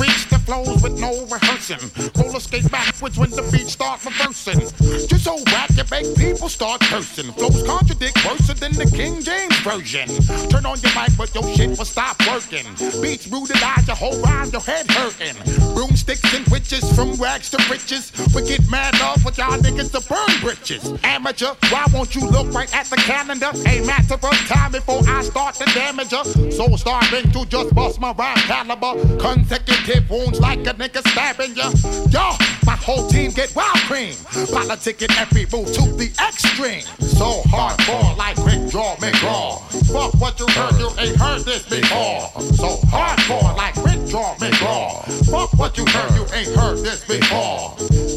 Reach 0.00 0.28
the 0.28 0.38
flows 0.40 0.82
with 0.82 0.98
no 0.98 1.26
rehearsing. 1.26 1.80
Roller 2.16 2.40
skate 2.40 2.70
backwards 2.70 3.18
when 3.18 3.30
the 3.30 3.42
beat 3.52 3.66
start 3.66 4.04
reversing. 4.04 4.60
You're 5.08 5.20
so 5.20 5.36
whack, 5.52 5.70
you 5.76 5.84
make 5.90 6.16
people 6.16 6.48
start 6.48 6.80
cursing. 6.82 7.32
Flows 7.32 7.62
contradict 7.66 8.16
worse 8.24 8.46
than 8.60 8.72
the 8.72 8.84
King 8.94 9.20
James 9.22 9.56
version. 9.60 10.08
Turn 10.48 10.66
on 10.66 10.80
your 10.80 10.92
mic, 10.96 11.16
but 11.16 11.34
your 11.34 11.44
shit 11.54 11.76
will 11.76 11.84
stop 11.84 12.16
working. 12.28 12.66
Beats 13.00 13.26
rooted 13.28 13.62
out 13.62 13.86
your 13.86 13.96
whole 13.96 14.20
rhyme, 14.20 14.50
your 14.50 14.60
head 14.60 14.90
hurting. 14.90 15.36
Broomsticks 15.74 16.34
and 16.34 16.46
witches 16.48 16.84
from 16.94 17.12
rags 17.14 17.50
to 17.50 17.58
riches. 17.70 18.12
We 18.34 18.46
get 18.46 18.68
mad 18.70 18.98
love 19.00 19.24
with 19.24 19.38
y'all 19.38 19.58
niggas 19.58 19.92
to 19.92 20.00
burn 20.08 20.40
britches. 20.40 20.84
Amateur, 21.04 21.54
why 21.70 21.86
won't 21.92 22.14
you 22.14 22.28
look 22.28 22.52
right 22.52 22.72
at 22.74 22.86
the 22.86 22.96
calendar? 22.96 23.50
A 23.66 23.80
matter 23.84 24.14
of 24.14 24.45
time 24.46 24.72
before 24.72 25.02
I 25.06 25.22
start 25.22 25.54
to 25.56 25.64
damage 25.74 26.10
her. 26.10 26.24
So 26.50 26.74
starving 26.76 27.30
to 27.32 27.44
just 27.46 27.74
bust 27.74 28.00
my 28.00 28.12
rhyme 28.12 28.36
caliber. 28.46 28.94
Consecutive 29.18 30.08
wounds 30.08 30.40
like 30.40 30.60
a 30.60 30.74
nigga 30.74 31.06
stabbing 31.10 31.54
ya. 31.56 31.70
Yo, 32.10 32.36
my 32.64 32.76
whole 32.76 33.08
team 33.08 33.32
get 33.32 33.54
wild 33.54 33.76
cream. 33.88 34.14
Politicking 34.54 35.14
every 35.18 35.46
move 35.52 35.72
to 35.74 35.82
the 35.96 36.10
extreme. 36.28 36.82
So 37.00 37.42
hardcore 37.50 38.16
like 38.16 38.36
Quick 38.36 38.70
Draw 38.70 38.96
McGraw. 38.96 39.60
Fuck 39.92 40.20
what 40.20 40.38
you 40.40 40.46
heard, 40.48 40.78
you 40.78 40.90
ain't 40.98 41.16
heard 41.16 41.42
this 41.42 41.62
before. 41.68 42.30
So 42.54 42.78
hardcore 42.88 43.56
like 43.56 43.74
Quick 43.74 44.06
Draw 44.06 44.34
McGraw. 44.36 45.02
Fuck 45.30 45.52
what 45.58 45.76
you 45.76 45.84
heard, 45.86 46.14
you 46.14 46.26
ain't 46.32 46.54
heard 46.56 46.78
this 46.78 47.04
before. 47.04 47.74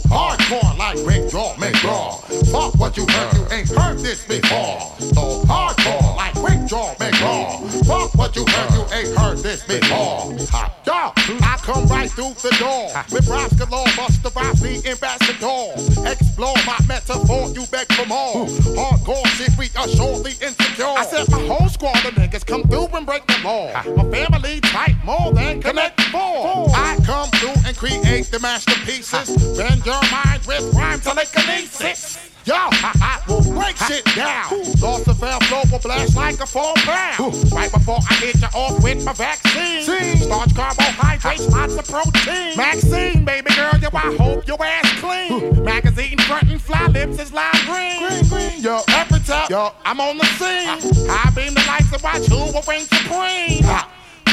Hardcore 0.09 0.77
like 0.77 0.97
Quick 1.03 1.29
Draw 1.29 1.53
McGraw. 1.55 2.21
Fuck 2.51 2.75
what 2.75 2.97
you 2.97 3.05
heard, 3.07 3.33
you 3.33 3.45
ain't 3.51 3.69
heard 3.69 3.99
this 3.99 4.25
before. 4.25 4.79
So 4.99 5.43
hardcore 5.45 6.18
Quick 6.39 6.67
Draw 6.67 6.95
McGraw. 6.95 7.85
Fuck 7.85 8.15
what 8.15 8.35
you 8.35 8.45
heard, 8.45 8.71
you 8.73 8.83
ain't 8.95 9.17
heard 9.17 9.37
this 9.39 9.63
before. 9.63 10.33
Ha, 10.51 11.13
I 11.27 11.57
come 11.61 11.85
right 11.87 12.09
through 12.09 12.33
the 12.41 12.55
door. 12.57 12.89
With 13.11 13.27
rhymes 13.27 13.53
galore, 13.53 13.85
bust 13.95 14.23
the 14.23 14.31
rhymes, 14.31 14.61
the 14.61 14.89
ambassador. 14.89 16.09
Explore 16.09 16.55
my 16.65 16.79
metaphor, 16.87 17.49
you 17.49 17.65
beg 17.67 17.91
for 17.93 18.05
more. 18.05 18.45
Hardcore 18.73 19.25
shit, 19.35 19.51
we 19.57 19.69
are 19.75 19.87
surely 19.87 20.31
insecure. 20.41 20.85
I 20.85 21.05
said 21.05 21.29
my 21.29 21.45
whole 21.45 21.69
squad 21.69 22.03
of 22.05 22.13
niggas 22.13 22.45
come 22.45 22.63
through 22.63 22.87
and 22.87 23.05
break 23.05 23.25
the 23.27 23.39
law. 23.43 23.71
My 23.95 24.09
family 24.09 24.61
tight 24.61 24.95
more 25.03 25.31
than 25.33 25.61
connect 25.61 26.01
four. 26.03 26.69
I 26.73 26.97
come 27.05 27.29
through 27.31 27.61
and 27.65 27.75
create 27.75 28.31
the 28.31 28.39
masterpieces. 28.39 29.57
Bend 29.57 29.85
your 29.85 30.01
mind 30.11 30.45
with 30.47 30.73
rhyme 30.73 30.99
telekinesis. 31.01 32.17
Yo, 32.49 32.55
I 32.55 33.21
will 33.27 33.43
break 33.53 33.77
shit 33.77 34.03
down. 34.15 34.49
Lost 34.81 35.05
the 35.05 35.13
valve 35.13 35.43
flow 35.43 35.61
will 35.71 35.77
blast 35.77 36.15
like 36.15 36.39
a 36.39 36.47
full 36.47 36.73
pound. 36.77 37.51
Right 37.51 37.71
before 37.71 37.99
I 38.09 38.15
hit 38.15 38.41
you 38.41 38.47
off 38.55 38.81
with 38.81 39.05
my 39.05 39.13
vaccine. 39.13 39.83
Starch 39.83 40.55
carbohydrates, 40.55 41.47
lots 41.49 41.75
of 41.77 41.87
protein. 41.87 42.57
Maxine, 42.57 43.23
baby 43.23 43.53
girl, 43.53 43.77
yo, 43.77 43.89
I 43.93 44.15
hope 44.17 44.47
your 44.47 44.57
ass 44.65 44.99
clean. 44.99 45.63
Magazine 45.63 46.17
front 46.17 46.49
and 46.49 46.59
fly 46.59 46.87
lips 46.87 47.19
is 47.19 47.31
lime 47.31 47.51
green. 47.67 47.99
Green, 48.07 48.27
green, 48.29 48.63
yo, 48.63 48.81
every 48.97 49.19
time, 49.19 49.45
yo, 49.51 49.71
I'm 49.85 50.01
on 50.01 50.17
the 50.17 50.25
scene. 50.25 51.07
I 51.07 51.31
beam 51.35 51.53
the 51.53 51.63
lights 51.67 51.93
and 51.93 52.01
watch 52.01 52.25
who 52.25 52.51
will 52.51 52.63
reign 52.67 52.87
supreme. 52.87 53.63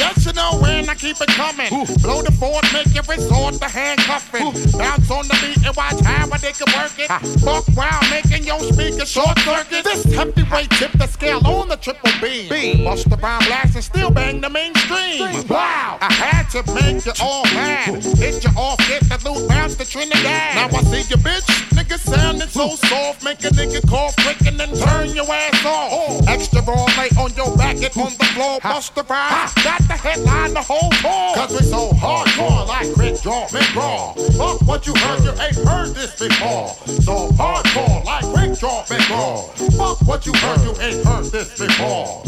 Yes, 0.06 0.24
you 0.24 0.32
know 0.34 0.58
when 0.62 0.88
I 0.88 0.94
keep 0.94 1.20
it 1.20 1.28
coming. 1.34 1.68
Blow 1.98 2.22
the 2.22 2.30
board, 2.38 2.62
make 2.72 2.94
it 2.94 3.08
resort 3.08 3.54
to 3.54 3.66
handcuffing. 3.66 4.54
Bounce 4.78 5.10
on 5.10 5.26
the 5.26 5.36
beat 5.42 5.66
and 5.66 5.74
watch 5.74 5.98
how 6.06 6.26
a 6.26 6.38
nigga 6.38 6.66
work 6.78 6.94
it. 6.94 7.10
Fuck 7.42 7.66
round, 7.74 8.06
making 8.08 8.44
your 8.46 8.60
speaker 8.60 9.04
short 9.04 9.36
circuit. 9.40 9.82
This 9.82 10.04
heavyweight 10.14 10.70
tip 10.78 10.92
the 10.92 11.08
scale 11.08 11.44
on 11.44 11.68
the 11.68 11.76
triple 11.76 12.12
B. 12.22 12.46
B. 12.48 12.84
Bust 12.84 13.10
the 13.10 13.16
bomb 13.16 13.42
blast 13.46 13.74
and 13.74 13.82
still 13.82 14.12
bang 14.12 14.40
the 14.40 14.48
mainstream. 14.48 15.26
Wow, 15.48 15.98
I 16.00 16.12
had 16.12 16.46
to 16.54 16.62
make 16.72 17.04
you 17.04 17.12
all 17.20 17.42
mad. 17.46 18.04
Hit 18.22 18.44
you 18.44 18.50
off, 18.56 18.78
get 18.86 19.02
the 19.10 19.18
loot, 19.26 19.48
bounce 19.48 19.74
to 19.74 19.84
Trinidad. 19.84 20.54
Now 20.54 20.68
I 20.70 20.82
see 20.84 21.02
you, 21.10 21.18
bitch. 21.18 21.50
Nigga 21.74 21.98
sounding 21.98 22.48
so 22.48 22.76
soft, 22.76 23.24
make 23.24 23.42
a 23.44 23.48
nigga 23.48 23.82
cough 23.90 24.14
quick 24.22 24.40
and 24.46 24.58
then 24.58 24.70
turn 24.76 25.08
your 25.16 25.26
ass 25.26 25.64
off. 25.64 26.28
Extra 26.28 26.62
raw, 26.62 26.86
lay 26.96 27.10
on 27.18 27.34
your 27.34 27.55
back, 27.76 27.94
get 27.94 28.02
on 28.02 28.12
the 28.16 28.24
floor, 28.24 28.58
bust 28.62 28.94
the 28.94 29.02
rhyme. 29.04 29.48
Got 29.62 29.80
the 29.88 29.94
headline, 29.94 30.54
the 30.54 30.62
whole 30.62 30.90
tour. 31.02 31.34
Cause 31.34 31.52
we 31.52 31.66
so 31.66 31.90
hardcore 31.92 32.66
like 32.66 32.92
Quick 32.94 33.20
Draw, 33.22 33.46
McGraw. 33.48 34.14
Fuck 34.36 34.62
what 34.62 34.86
you 34.86 34.94
heard, 34.94 35.22
you 35.24 35.30
ain't 35.40 35.56
heard 35.56 35.94
this 35.94 36.18
before. 36.18 36.68
So 37.02 37.28
hardcore 37.32 38.04
like 38.04 38.24
Quick 38.24 38.58
Draw, 38.58 38.84
McGraw. 38.84 39.76
Fuck 39.76 40.06
what 40.06 40.26
you 40.26 40.32
heard, 40.34 40.60
you 40.62 40.70
ain't 40.80 41.04
heard 41.04 41.24
this 41.26 41.58
before. 41.58 42.22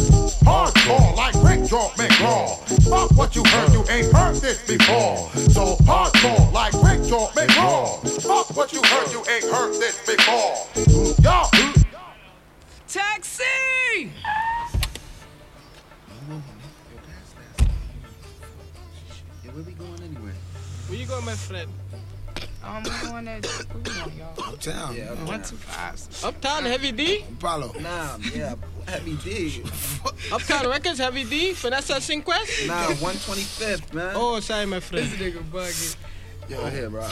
Hardcore 0.45 1.17
like 1.17 1.35
Quick 1.35 1.69
Draw, 1.69 1.89
McGraw. 1.91 2.89
Fuck 2.89 3.11
what 3.17 3.37
you 3.37 3.45
heard, 3.45 3.73
you 3.73 3.85
ain't 3.91 4.13
heard 4.13 4.37
this 4.37 4.67
before. 4.67 5.31
So 5.51 5.77
hardcore 5.85 6.53
like 6.53 6.73
Quick 6.73 7.07
Draw, 7.07 7.29
McGraw. 7.29 8.23
Fuck 8.23 8.57
what 8.57 8.73
you 8.73 8.83
heard, 8.83 9.13
you 9.13 9.23
ain't 9.31 9.45
heard 9.45 9.73
this 9.75 9.99
before. 10.07 10.67
Y'all. 11.23 11.49
Taxi! 12.89 14.09
Where 20.89 20.97
you 20.99 21.05
going, 21.05 21.25
my 21.27 21.35
friend? 21.35 21.71
Um, 22.65 22.83
we're 22.83 23.11
going 23.11 23.43
to 23.43 23.49
food 23.49 24.13
y'all. 24.17 24.53
Uptown. 24.53 24.97
Yeah, 24.97 25.13
one 25.27 25.43
two 25.43 25.57
five. 25.57 26.01
Uptown, 26.25 26.65
Heavy 26.65 26.93
D? 26.93 27.25
Apollo. 27.39 27.75
Nah, 27.79 28.17
yeah, 28.35 28.55
Heavy 28.87 29.17
D. 29.17 29.63
Uptown 30.33 30.67
Records, 30.67 30.99
Heavy 30.99 31.25
D? 31.25 31.53
Vanessa 31.53 31.95
Cinquest? 31.95 32.67
Nah, 32.67 32.87
125th, 32.87 33.93
man. 33.93 34.13
Oh, 34.17 34.41
sorry, 34.41 34.65
my 34.65 34.81
friend. 34.81 35.07
This 35.07 35.21
nigga 35.21 35.43
bugging. 35.51 35.97
Yo, 36.49 36.65
here, 36.71 36.89
bro. 36.89 37.07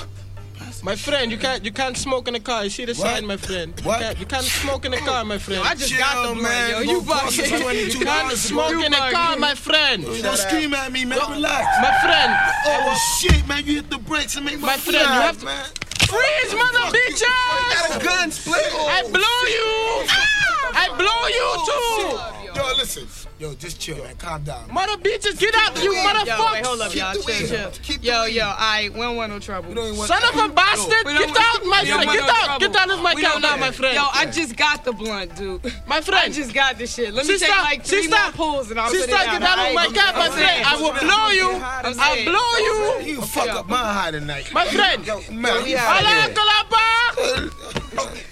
My 0.82 0.94
friend, 0.94 1.32
you 1.32 1.38
can't 1.38 1.64
you 1.64 1.72
can't 1.72 1.96
smoke 1.96 2.28
in 2.28 2.34
the 2.34 2.40
car. 2.40 2.64
You 2.64 2.70
see 2.70 2.84
the 2.84 2.94
What? 2.94 3.08
sign, 3.08 3.26
my 3.26 3.36
friend. 3.36 3.74
What? 3.82 3.98
You 3.98 4.04
can't, 4.06 4.20
you 4.20 4.26
can't 4.26 4.44
smoke 4.44 4.84
in 4.84 4.92
the 4.92 4.98
car, 4.98 5.24
my 5.24 5.38
friend. 5.38 5.62
I 5.64 5.74
just 5.74 5.96
got 5.98 6.28
the 6.28 6.34
man. 6.34 6.42
man. 6.44 6.70
Yo, 6.70 6.80
you 6.80 7.00
Gonna 7.02 7.20
cost 7.20 7.40
us 7.40 7.50
bugging. 7.50 7.94
You 7.98 8.04
can't 8.04 8.36
smoke 8.36 8.84
in 8.84 8.92
the 8.92 9.08
car, 9.12 9.36
my 9.36 9.54
friend. 9.54 10.04
Don't 10.04 10.36
scream 10.36 10.74
at 10.74 10.92
me, 10.92 11.04
man. 11.04 11.18
Relax. 11.18 11.66
My 11.82 11.92
friend. 12.00 12.32
Oh 12.66 13.18
shit, 13.18 13.46
man! 13.48 13.64
You 13.66 13.76
hit 13.76 13.90
the 13.90 13.98
brakes 13.98 14.36
and 14.36 14.44
make 14.46 14.60
my, 14.60 14.68
My 14.68 14.76
friend, 14.76 15.00
you 15.00 15.06
fly, 15.06 15.22
have 15.22 15.38
to- 15.40 15.44
man. 15.46 15.66
Freeze, 16.06 16.54
mother 16.54 16.78
bitches! 16.94 17.24
I 17.26 17.88
Got 17.88 18.00
a 18.00 18.04
gun 18.04 18.30
split. 18.30 18.62
I 18.62 19.02
oh, 19.04 19.10
blow 19.10 19.40
you! 19.50 19.66
Oh, 19.66 20.06
ah! 20.08 20.70
I 20.72 20.88
blow 20.96 21.26
you 21.34 21.42
oh, 21.42 22.42
too! 22.42 22.45
Yo, 22.56 22.62
listen. 22.78 23.06
Yo, 23.38 23.52
just 23.54 23.78
chill, 23.78 23.98
man. 24.02 24.16
Calm 24.16 24.42
down. 24.42 24.72
Mother 24.72 24.96
bitches, 24.96 25.38
get 25.38 25.54
up, 25.56 25.76
you 25.76 25.92
Yo, 25.94 26.04
wait, 26.04 26.16
motherfucker! 26.16 26.64
hold 26.64 26.80
up, 26.80 26.94
y'all. 26.94 27.12
Keep 27.14 27.24
the 27.26 27.32
Chill, 27.32 27.48
chill. 27.48 27.70
Keep 27.82 28.02
Yo, 28.04 28.24
yo, 28.24 28.44
I 28.46 28.88
we 28.94 29.00
don't 29.00 29.16
want 29.16 29.30
no 29.30 29.38
trouble. 29.38 29.68
We 29.68 29.74
don't 29.74 29.86
even 29.88 29.98
want- 29.98 30.08
Son 30.08 30.22
of 30.24 30.50
a 30.50 30.54
bastard! 30.54 31.04
Get 31.04 31.28
want- 31.28 31.38
out, 31.38 31.64
my 31.66 31.82
we 31.82 31.88
friend! 31.90 32.10
Get 32.10 32.30
out! 32.48 32.60
Get 32.60 32.76
out 32.76 32.90
of 32.90 33.02
my 33.02 33.14
We 33.14 33.22
car 33.22 33.32
don't 33.32 33.42
now, 33.42 33.56
my 33.56 33.70
friend! 33.72 33.94
Yo, 33.94 34.06
I 34.10 34.24
just 34.26 34.56
got 34.56 34.84
the 34.84 34.92
blunt, 34.92 35.36
dude. 35.36 35.62
My 35.86 36.00
friend, 36.00 36.16
I 36.16 36.20
friend! 36.22 36.34
just 36.34 36.54
got 36.54 36.78
this 36.78 36.94
shit. 36.94 37.12
Let 37.12 37.26
me 37.26 37.32
Sister, 37.34 37.46
take 37.46 37.56
like 37.62 37.84
three 37.84 38.02
sister, 38.04 38.16
more 38.22 38.32
pulls 38.32 38.70
and 38.70 38.80
I'll 38.80 38.90
Sister, 38.90 39.12
put 39.12 39.20
it 39.20 39.24
get 39.26 39.42
out 39.42 39.58
of 39.68 39.74
my 39.74 39.86
car, 39.88 40.12
my 40.14 40.26
I'm 40.26 40.32
friend! 40.32 40.64
I 40.66 40.76
will 40.80 40.92
blow 40.94 41.30
you! 41.30 41.60
I'm 41.62 42.00
I'll 42.00 42.24
blow 42.24 42.56
you! 43.04 43.16
You 43.16 43.20
fuck 43.22 43.48
up 43.50 43.68
my 43.68 43.76
high 43.76 44.10
tonight. 44.12 44.50
My 44.54 44.64
friend! 44.64 45.06
Yo, 45.06 45.20
man, 45.30 45.62
we 45.62 45.76
Allah 45.76 46.30
Kalapa! 46.32 47.52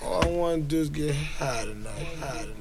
All 0.03 0.23
I 0.23 0.27
want 0.29 0.63
to 0.63 0.69
do 0.69 0.79
is 0.81 0.89
get 0.89 1.15
high 1.15 1.65
tonight. 1.65 1.93
High 2.21 2.39
tonight. 2.43 2.54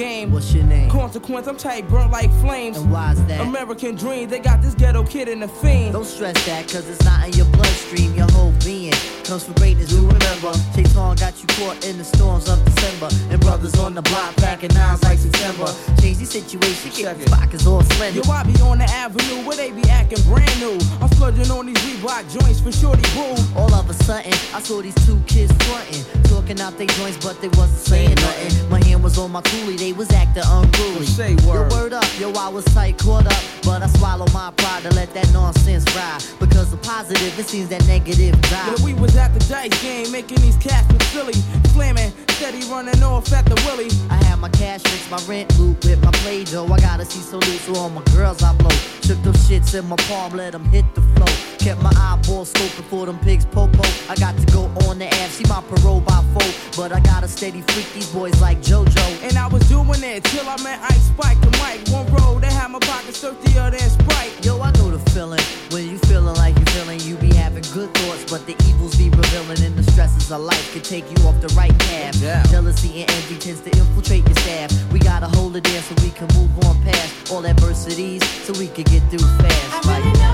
Game. 0.00 0.32
What's 0.32 0.52
your 0.54 0.64
name? 0.64 0.88
Consequence, 0.88 1.46
I'm 1.46 1.58
tight, 1.58 1.86
burnt 1.88 2.10
like 2.10 2.32
flames. 2.40 2.78
And 2.78 2.90
why's 2.90 3.22
that? 3.26 3.40
American 3.40 3.96
dream, 3.96 4.30
they 4.30 4.38
got 4.38 4.62
this 4.62 4.74
ghetto 4.74 5.04
kid 5.04 5.28
in 5.28 5.40
the 5.40 5.48
fiend. 5.48 5.92
Don't 5.92 6.06
stress 6.06 6.34
that, 6.46 6.66
cause 6.68 6.88
it's 6.88 7.04
not 7.04 7.26
in 7.26 7.34
your 7.34 7.46
bloodstream. 7.46 8.14
Your 8.14 8.30
whole 8.32 8.54
being 8.64 8.89
comes 9.30 9.44
from 9.44 9.54
greatness, 9.54 9.92
we 9.92 10.00
remember. 10.00 10.50
Chase 10.74 10.96
on 10.96 11.14
got 11.14 11.40
you 11.40 11.46
caught 11.54 11.86
in 11.86 11.96
the 11.98 12.02
storms 12.02 12.48
of 12.48 12.58
December. 12.64 13.08
And 13.30 13.40
brothers 13.40 13.78
on 13.78 13.94
the 13.94 14.02
block 14.02 14.34
packing 14.36 14.74
nines 14.74 15.04
like 15.04 15.18
September. 15.18 15.72
Change 16.02 16.18
the 16.18 16.26
situation, 16.26 16.90
get 16.90 17.16
the 17.16 17.30
pockets 17.30 17.64
all 17.64 17.80
slender. 17.94 18.22
Yo, 18.26 18.32
I 18.32 18.42
be 18.42 18.60
on 18.60 18.78
the 18.78 18.90
avenue 18.90 19.46
where 19.46 19.56
they 19.56 19.70
be 19.70 19.88
acting 19.88 20.20
brand 20.24 20.58
new. 20.58 20.80
I'm 21.00 21.08
splurging 21.14 21.48
on 21.48 21.66
these 21.66 21.78
Reebok 21.78 22.26
joints 22.26 22.58
for 22.58 22.72
shorty 22.72 23.06
boo. 23.14 23.38
All 23.54 23.72
of 23.72 23.88
a 23.88 23.94
sudden, 24.02 24.32
I 24.52 24.58
saw 24.60 24.82
these 24.82 24.98
two 25.06 25.20
kids 25.28 25.52
frontin', 25.62 26.02
talking 26.24 26.60
out 26.60 26.76
their 26.76 26.88
joints, 26.98 27.24
but 27.24 27.40
they 27.40 27.50
wasn't 27.50 27.86
saying 27.86 28.16
nothing. 28.16 28.68
My 28.68 28.82
hand 28.82 29.04
was 29.04 29.16
on 29.16 29.30
my 29.30 29.42
coolie, 29.42 29.78
they 29.78 29.92
was 29.92 30.10
acting 30.10 30.42
unruly. 30.44 31.06
Say 31.06 31.34
Yo, 31.34 31.48
word. 31.48 31.70
word 31.70 31.92
up, 31.92 32.08
yo, 32.18 32.32
I 32.32 32.48
was 32.48 32.64
tight, 32.74 32.98
caught 32.98 33.26
up, 33.26 33.42
but 33.62 33.80
I 33.80 33.86
swallowed 33.86 34.32
my 34.32 34.50
pride 34.56 34.82
to 34.82 34.90
let 34.96 35.14
that 35.14 35.32
nonsense 35.32 35.84
ride. 35.94 36.18
Because 36.40 36.72
the 36.72 36.78
positive, 36.78 37.38
it 37.38 37.46
seems 37.46 37.68
that 37.68 37.86
negative 37.86 38.34
die. 38.42 38.74
Yeah, 38.74 38.84
we 38.84 38.94
was 38.94 39.19
at 39.20 39.32
the 39.34 39.40
dice 39.46 39.82
game, 39.82 40.10
making 40.10 40.40
these 40.40 40.56
cats 40.56 40.90
look 40.90 41.02
silly. 41.02 41.34
Slamming, 41.72 42.12
steady 42.30 42.64
running 42.70 43.02
off 43.02 43.32
at 43.32 43.44
the 43.44 43.54
willy. 43.66 43.90
I 44.08 44.16
had 44.24 44.38
my 44.38 44.48
cash 44.48 44.82
fix, 44.82 45.10
my 45.10 45.20
rent 45.28 45.56
loop 45.58 45.84
with 45.84 46.02
my 46.02 46.10
play 46.22 46.44
dough. 46.44 46.66
I 46.66 46.80
gotta 46.80 47.04
see 47.04 47.20
so 47.20 47.36
loose, 47.38 47.62
so 47.62 47.74
all 47.76 47.90
my 47.90 48.02
girls 48.16 48.42
I 48.42 48.54
blow. 48.56 48.70
Shook 49.04 49.22
them 49.22 49.34
shits 49.34 49.78
in 49.78 49.86
my 49.86 49.96
palm, 50.08 50.32
let 50.32 50.52
them 50.52 50.64
hit 50.64 50.86
the 50.94 51.02
flow. 51.14 51.32
Kept 51.58 51.82
my 51.82 51.92
eyeballs 51.96 52.52
scoping 52.52 52.88
for 52.88 53.04
them 53.06 53.18
pigs 53.18 53.44
popo. 53.44 53.84
I 54.08 54.16
got 54.16 54.36
to 54.38 54.46
go 54.46 54.64
on 54.88 54.98
the 54.98 55.06
app, 55.06 55.30
see 55.30 55.44
my 55.48 55.60
parole 55.68 56.00
by 56.00 56.24
four. 56.32 56.50
But 56.76 56.92
I 56.92 57.00
got 57.00 57.20
to 57.20 57.28
steady 57.28 57.60
freak 57.60 57.92
these 57.92 58.10
boys 58.10 58.40
like 58.40 58.62
JoJo. 58.62 59.28
And 59.28 59.36
I 59.36 59.46
was 59.48 59.68
doing 59.68 60.02
it 60.02 60.24
till 60.24 60.48
I 60.48 60.56
met 60.62 60.80
Ice 60.80 61.08
Spike 61.08 61.42
and 61.42 61.58
Mike. 61.58 61.80
One 61.88 62.06
road, 62.14 62.42
they 62.42 62.52
had 62.52 62.70
my 62.70 62.78
pockets 62.78 63.20
thirstier 63.20 63.70
than 63.70 63.90
Sprite. 63.90 64.32
Yo, 64.44 64.60
I 64.60 64.70
know 64.72 64.90
the 64.90 65.10
feeling 65.10 65.44
when 65.70 65.88
you 65.90 65.98
feeling 65.98 66.36
like 66.36 66.58
you 66.58 66.69
feeling. 66.90 67.08
You 67.08 67.16
be 67.16 67.34
having 67.34 67.62
good 67.72 67.92
thoughts, 67.94 68.30
but 68.30 68.46
the 68.46 68.54
evils 68.68 68.96
be 68.96 69.10
revealing. 69.10 69.62
And 69.62 69.76
the 69.76 69.90
stresses 69.92 70.30
of 70.30 70.40
life 70.40 70.72
can 70.72 70.82
take 70.82 71.04
you 71.10 71.26
off 71.26 71.40
the 71.40 71.48
right 71.54 71.76
path. 71.80 72.16
Yeah. 72.16 72.42
Jealousy 72.44 73.02
and 73.02 73.10
envy 73.10 73.36
tends 73.38 73.60
to 73.62 73.70
infiltrate 73.70 74.26
your 74.26 74.36
staff. 74.36 74.70
We 74.92 74.98
gotta 74.98 75.26
hold 75.26 75.56
it 75.56 75.64
there 75.64 75.82
so 75.82 75.94
we 76.02 76.10
can 76.10 76.28
move 76.34 76.50
on 76.66 76.80
past 76.82 77.32
all 77.32 77.46
adversities, 77.46 78.22
so 78.44 78.52
we 78.58 78.68
can 78.68 78.84
get 78.84 79.02
through 79.10 79.26
fast. 79.38 80.29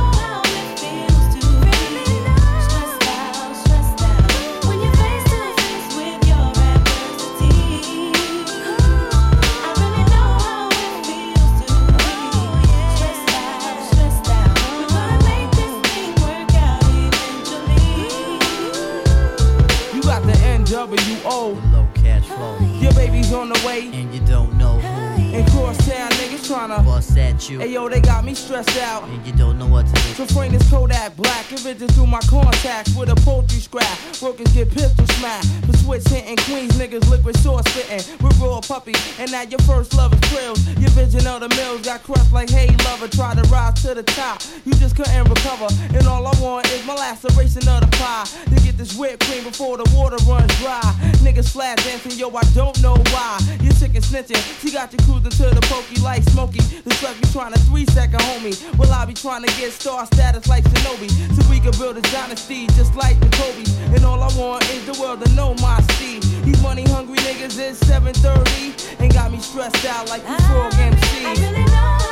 NWO. 20.66 21.72
low 21.72 21.86
cash 21.94 22.24
flow, 22.26 22.58
Your 22.80 22.92
baby's 22.94 23.32
on 23.32 23.50
the 23.50 23.62
way. 23.64 23.88
and 23.92 24.12
you 24.12 24.20
don't. 24.26 24.55
And 25.36 25.46
crosstown 25.50 26.08
niggas 26.12 26.48
tryna. 26.48 26.82
Bust 26.82 27.18
at 27.18 27.50
you, 27.50 27.58
Hey 27.58 27.72
yo, 27.74 27.90
they 27.90 28.00
got 28.00 28.24
me 28.24 28.32
stressed 28.32 28.78
out. 28.78 29.04
and 29.04 29.26
you 29.26 29.34
don't 29.34 29.58
know 29.58 29.66
what 29.66 29.86
to 29.86 29.92
do. 29.92 30.14
So 30.14 30.24
frame 30.24 30.52
this 30.52 30.70
Kodak 30.70 31.14
black, 31.14 31.52
if 31.52 31.66
it 31.66 31.76
through 31.76 32.06
my 32.06 32.20
contacts 32.20 32.96
with 32.96 33.10
a 33.10 33.16
poultry 33.16 33.60
scrap. 33.60 33.98
Workers 34.22 34.48
get 34.54 34.70
pistol 34.72 35.06
smacked. 35.18 35.46
The 35.66 35.76
switch 35.76 36.08
hitting 36.08 36.38
Queens 36.38 36.72
niggas 36.78 37.06
liquid 37.10 37.36
sauce 37.36 37.68
spitting 37.68 38.00
with 38.24 38.38
raw 38.40 38.62
puppies. 38.62 38.96
And 39.18 39.30
now 39.30 39.42
your 39.42 39.60
first 39.68 39.92
love 39.92 40.14
is 40.14 40.20
thrills. 40.30 40.66
Your 40.78 40.88
vision 40.90 41.26
of 41.26 41.40
the 41.40 41.50
mills 41.50 41.82
got 41.82 42.02
crushed 42.02 42.32
like 42.32 42.48
hey 42.48 42.74
lover. 42.86 43.08
Try 43.08 43.34
to 43.34 43.42
rise 43.52 43.82
to 43.82 43.94
the 43.94 44.04
top. 44.04 44.40
You 44.64 44.72
just 44.74 44.96
couldn't 44.96 45.28
recover. 45.28 45.68
And 45.92 46.06
all 46.06 46.26
I 46.26 46.32
want 46.40 46.66
is 46.72 46.86
my 46.86 46.94
laceration 46.94 47.68
of 47.68 47.82
the 47.84 47.90
pie. 48.00 48.24
To 48.24 48.56
get 48.64 48.78
this 48.78 48.96
whipped 48.96 49.26
cream 49.26 49.44
before 49.44 49.76
the 49.76 49.84
water 49.94 50.16
runs 50.24 50.56
dry. 50.60 50.80
Niggas 51.20 51.50
flat 51.52 51.76
dancing, 51.84 52.12
yo, 52.12 52.34
I 52.34 52.44
don't 52.54 52.80
know 52.80 52.96
why. 53.12 53.36
You 53.60 53.70
sick 53.72 53.94
and 53.94 54.02
snitching. 54.02 54.40
She 54.62 54.72
got 54.72 54.94
your 54.94 55.02
you 55.25 55.25
cruising 55.26 55.48
to 55.48 55.54
the 55.54 55.66
pokey 55.66 56.00
like 56.00 56.22
Smokey. 56.30 56.60
The 56.82 56.90
truck 56.90 57.16
be 57.20 57.26
trying 57.28 57.52
to 57.52 57.58
three 57.60 57.86
second 57.86 58.20
homie. 58.20 58.56
Well, 58.78 58.90
I 58.92 59.04
be 59.04 59.14
trying 59.14 59.42
to 59.42 59.48
get 59.56 59.72
star 59.72 60.06
status 60.06 60.46
like 60.48 60.64
Shinobi. 60.64 61.10
So 61.34 61.48
we 61.50 61.60
can 61.60 61.72
build 61.78 61.96
a 61.96 62.02
dynasty 62.12 62.66
just 62.68 62.94
like 62.94 63.18
the 63.20 63.28
Kobe. 63.36 63.64
And 63.94 64.04
all 64.04 64.22
I 64.22 64.30
want 64.38 64.64
is 64.70 64.84
the 64.86 65.00
world 65.00 65.24
to 65.24 65.32
know 65.34 65.54
my 65.54 65.80
speed. 65.92 66.22
These 66.44 66.62
money 66.62 66.84
hungry 66.84 67.18
niggas 67.18 67.58
is 67.58 67.78
730 67.78 69.02
and 69.02 69.12
got 69.12 69.30
me 69.30 69.38
stressed 69.38 69.84
out 69.86 70.08
like 70.08 70.22
you 70.22 70.36
frog 70.46 70.74
MC. 70.74 71.22
Come 71.22 72.05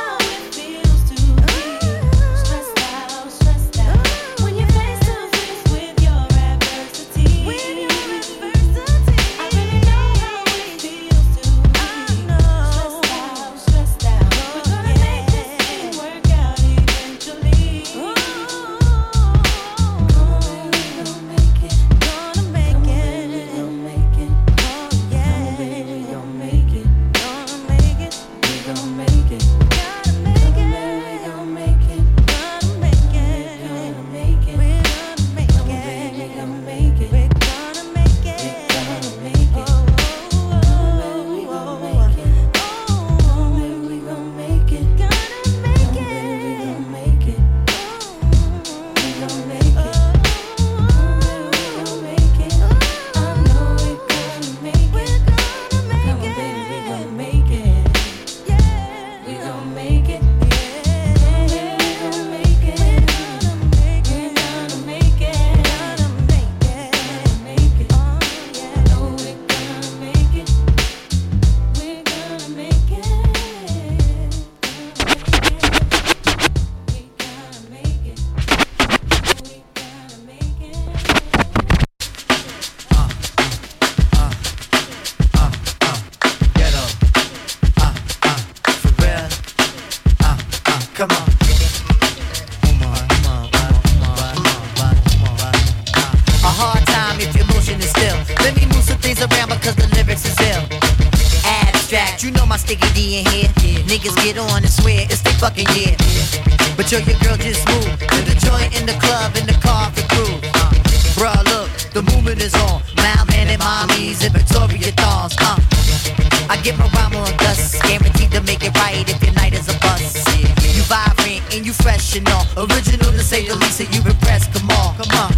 and 121.55 121.65
you 121.65 121.73
fresh 121.73 122.15
and 122.15 122.27
all. 122.29 122.45
Original 122.67 123.11
to 123.11 123.23
say 123.23 123.47
the 123.47 123.55
least, 123.55 123.79
and 123.79 123.89
you 123.95 124.01
impressed. 124.03 124.51
Come 124.51 124.69
on, 124.71 124.95
come 124.99 125.13
on. 125.15 125.31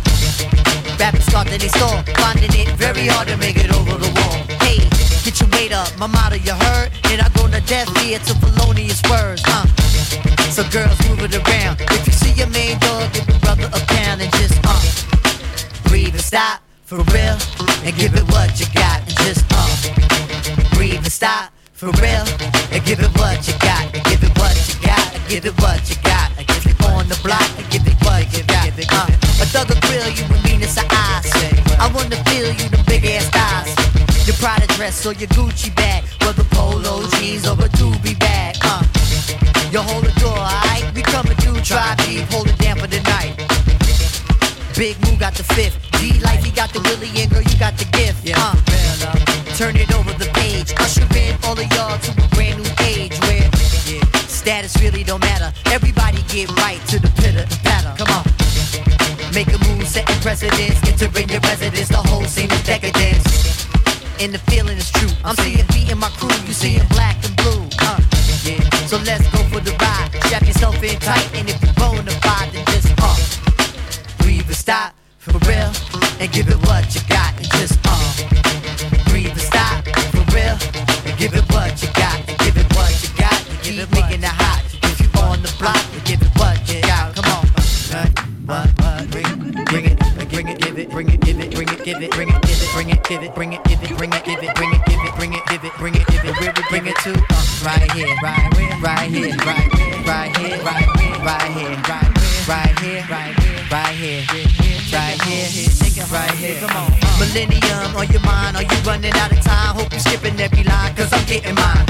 Rappers 0.97 1.25
start 1.25 1.51
in 1.53 1.59
they 1.59 1.69
store, 1.69 2.01
finding 2.17 2.49
it 2.57 2.69
very 2.73 3.05
hard 3.05 3.27
to 3.27 3.37
make 3.37 3.57
it 3.57 3.69
over 3.69 3.93
the 3.93 4.09
wall. 4.17 4.37
Hey, 4.65 4.81
get 5.21 5.39
your 5.39 5.49
weight 5.53 5.73
up, 5.73 5.93
my 5.97 6.07
motto 6.07 6.37
you 6.37 6.53
heard, 6.53 6.89
and 7.13 7.21
I 7.21 7.29
go 7.37 7.45
to 7.47 7.61
death 7.69 7.89
ear 8.03 8.17
to 8.17 8.33
felonious 8.41 9.01
words. 9.09 9.43
Uh. 9.45 9.65
So 10.49 10.65
girls 10.73 10.97
move 11.07 11.21
it 11.21 11.37
around. 11.37 11.77
If 11.93 12.07
you 12.07 12.13
see 12.13 12.33
your 12.33 12.49
main 12.49 12.79
dog, 12.79 13.13
give 13.13 13.27
your 13.29 13.39
brother 13.39 13.69
a 13.69 13.79
pound 13.85 14.21
and 14.21 14.31
just 14.41 14.57
uh 14.65 14.81
breathe 15.87 16.17
and 16.17 16.23
stop 16.23 16.61
for 16.83 16.97
real, 17.13 17.37
and 17.85 17.93
give 17.95 18.15
it 18.15 18.25
what 18.33 18.57
you 18.59 18.65
got 18.73 19.05
and 19.05 19.17
just 19.21 19.45
uh. 19.53 19.69
Breathe 20.73 20.97
and 20.97 21.11
stop 21.11 21.53
for 21.73 21.91
real. 22.01 22.25
And 22.73 22.83
give 22.85 22.99
it 22.99 23.13
what 23.21 23.47
you 23.47 23.53
got. 23.59 24.16
Give 25.41 25.53
it 25.53 25.61
what 25.61 25.87
you 25.87 25.95
got. 26.01 26.31
And 26.37 26.47
give 26.47 26.65
it 26.65 26.77
on 26.89 27.07
the 27.09 27.19
block. 27.21 27.45
And 27.57 27.69
give 27.69 27.85
it 27.85 27.93
what 28.01 28.25
you 28.33 28.43
got. 28.49 28.73
Uh, 28.73 29.05
a 29.41 29.45
thug 29.45 29.69
will 29.69 29.81
grill 29.85 30.09
you 30.09 30.25
with 30.29 30.41
meanness 30.45 30.77
of 30.77 30.85
eyes. 30.89 31.29
I 31.77 31.91
wanna 31.93 32.17
feel 32.25 32.49
you 32.49 32.67
the 32.73 32.81
big 32.87 33.05
ass 33.05 33.29
thighs. 33.29 33.69
Your 34.25 34.35
Prada 34.37 34.65
dress 34.75 35.05
or 35.05 35.13
your 35.13 35.29
Gucci 35.37 35.69
bag, 35.75 36.03
whether 36.25 36.43
polo 36.55 37.05
jeans 37.17 37.45
or 37.47 37.53
a 37.53 37.69
doobie 37.77 38.17
bag. 38.17 38.57
Uh, 38.63 38.81
you 39.71 39.79
hold 39.79 40.05
the 40.05 40.13
door, 40.19 40.33
alright? 40.33 40.85
We 40.95 41.03
coming 41.03 41.37
through, 41.37 41.61
try 41.61 41.93
deep, 42.05 42.25
hold 42.33 42.47
it 42.49 42.57
down 42.57 42.77
for 42.79 42.87
the 42.87 43.01
night. 43.01 43.37
Big 44.75 44.97
Moo 45.05 45.17
got 45.17 45.35
the 45.35 45.43
fifth. 45.43 45.77
D 46.01 46.19
Life, 46.21 46.43
he 46.43 46.51
got 46.51 46.73
the 46.73 46.81
Willie, 46.81 47.13
and 47.21 47.29
girl, 47.29 47.43
you 47.43 47.57
got 47.59 47.77
the 47.77 47.85
gift. 47.93 48.25
Uh, 48.33 48.55
turn 49.53 49.75
it 49.75 49.93
over 49.93 50.13
the 50.13 50.29
page. 50.33 50.73
Usher 50.79 51.05
in 51.15 51.37
all 51.43 51.57
of 51.57 51.69
y'all 51.73 51.97
to 51.99 52.16
status 54.47 54.81
really 54.81 55.03
don't 55.03 55.19
matter. 55.19 55.51
Everybody 55.75 56.23
get 56.31 56.47
right 56.63 56.79
to 56.87 56.99
the 56.99 57.11
pitter 57.19 57.43
patter. 57.67 57.91
Come 57.99 58.07
on. 58.15 58.23
Make 59.35 59.51
a 59.51 59.59
move, 59.67 59.85
setting 59.85 60.15
precedence, 60.23 60.79
entering 60.87 61.27
your 61.27 61.41
residence. 61.41 61.89
The 61.89 61.99
whole 62.07 62.23
scene 62.23 62.49
is 62.49 62.63
decadence. 62.63 63.27
And 64.21 64.31
the 64.33 64.39
feeling 64.47 64.77
is 64.77 64.89
true. 64.89 65.11
I'm 65.25 65.35
seeing 65.43 65.67
beating 65.75 65.99
my 65.99 66.07
crew, 66.15 66.31
you 66.47 66.53
seeing 66.53 66.87
black 66.95 67.19
and 67.27 67.35
blue. 67.35 67.59
Uh, 67.83 67.99
yeah. 68.47 68.63
So 68.87 68.95
let's 69.03 69.27
go 69.35 69.43
for 69.51 69.59
the 69.59 69.75
ride. 69.83 70.15
Strap 70.23 70.43
yourself 70.47 70.81
in 70.81 70.97
tight, 70.99 71.27
and 71.35 71.49
if 71.49 71.61
you're 71.61 71.73
bona 71.73 72.11
fide, 72.23 72.49
then 72.53 72.63
just 72.71 72.87
uh, 73.03 74.23
breathe 74.23 74.47
and 74.47 74.55
stop 74.55 74.95
for 75.17 75.39
real, 75.43 75.75
and 76.21 76.31
give 76.31 76.47
it 76.47 76.59
what 76.63 76.87
you 76.95 77.01
got, 77.09 77.26
bring 93.37 93.53
it, 93.53 93.63
give 93.65 93.83
it, 93.83 93.95
bring 93.95 94.11
it, 94.11 94.25
give 94.25 94.41
it, 94.41 94.55
bring 94.55 94.73
it, 94.73 94.81
give 94.87 94.99
it, 94.99 95.13
bring 95.13 95.33
it, 95.33 95.45
give 95.45 95.63
it, 95.63 95.73
bring 95.77 95.93
it, 95.93 96.07
give 96.07 96.25
it, 96.25 96.35
bring 96.37 96.49
it, 96.49 96.69
bring 96.71 96.87
it 96.87 96.95
to? 97.05 97.13
Uh, 97.13 97.69
right 97.69 97.91
here, 97.91 98.15
right 98.23 98.49
here, 98.57 98.73
right 98.81 99.09
here, 99.13 99.37
right 99.37 99.77
here, 99.77 100.01
right 100.01 100.35
here, 100.41 100.57
right 100.57 101.53
here, 101.53 101.77
right 101.77 102.79
here, 102.81 103.05
right 103.05 103.37
here, 103.37 103.45
right 103.69 103.93
here, 103.93 104.25
right 104.89 105.21
here, 105.21 106.05
right 106.09 106.31
here. 106.31 106.59
Come 106.65 106.77
on, 106.81 106.89
Millennium 107.21 107.95
on 107.95 108.09
your 108.09 108.25
mind, 108.25 108.57
are 108.57 108.63
you 108.63 108.77
running 108.81 109.13
out 109.13 109.31
of 109.31 109.41
time? 109.41 109.75
Hope 109.75 109.91
you're 109.91 109.99
skipping 109.99 110.39
every 110.41 110.63
line, 110.63 110.95
cause 110.95 111.13
I'm 111.13 111.23
getting 111.27 111.53
mine. 111.53 111.85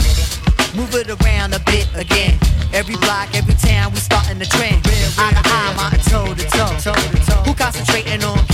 Move 0.75 0.93
it 0.95 1.07
around 1.07 1.53
a 1.53 1.59
bit 1.59 1.87
again. 1.95 2.37
Every 2.73 2.97
block, 2.97 3.33
every 3.33 3.55
town, 3.55 3.93
we 3.93 3.99
starting 3.99 4.39
the 4.39 4.45
trend. 4.45 4.83
Eye 5.17 5.31
to 5.31 5.41
eye, 5.47 5.73
mountain 5.77 6.03
toe 6.11 6.33
to 6.35 6.45
toe. 6.51 7.43
Who 7.45 7.53
concentrating 7.53 8.21
on? 8.25 8.46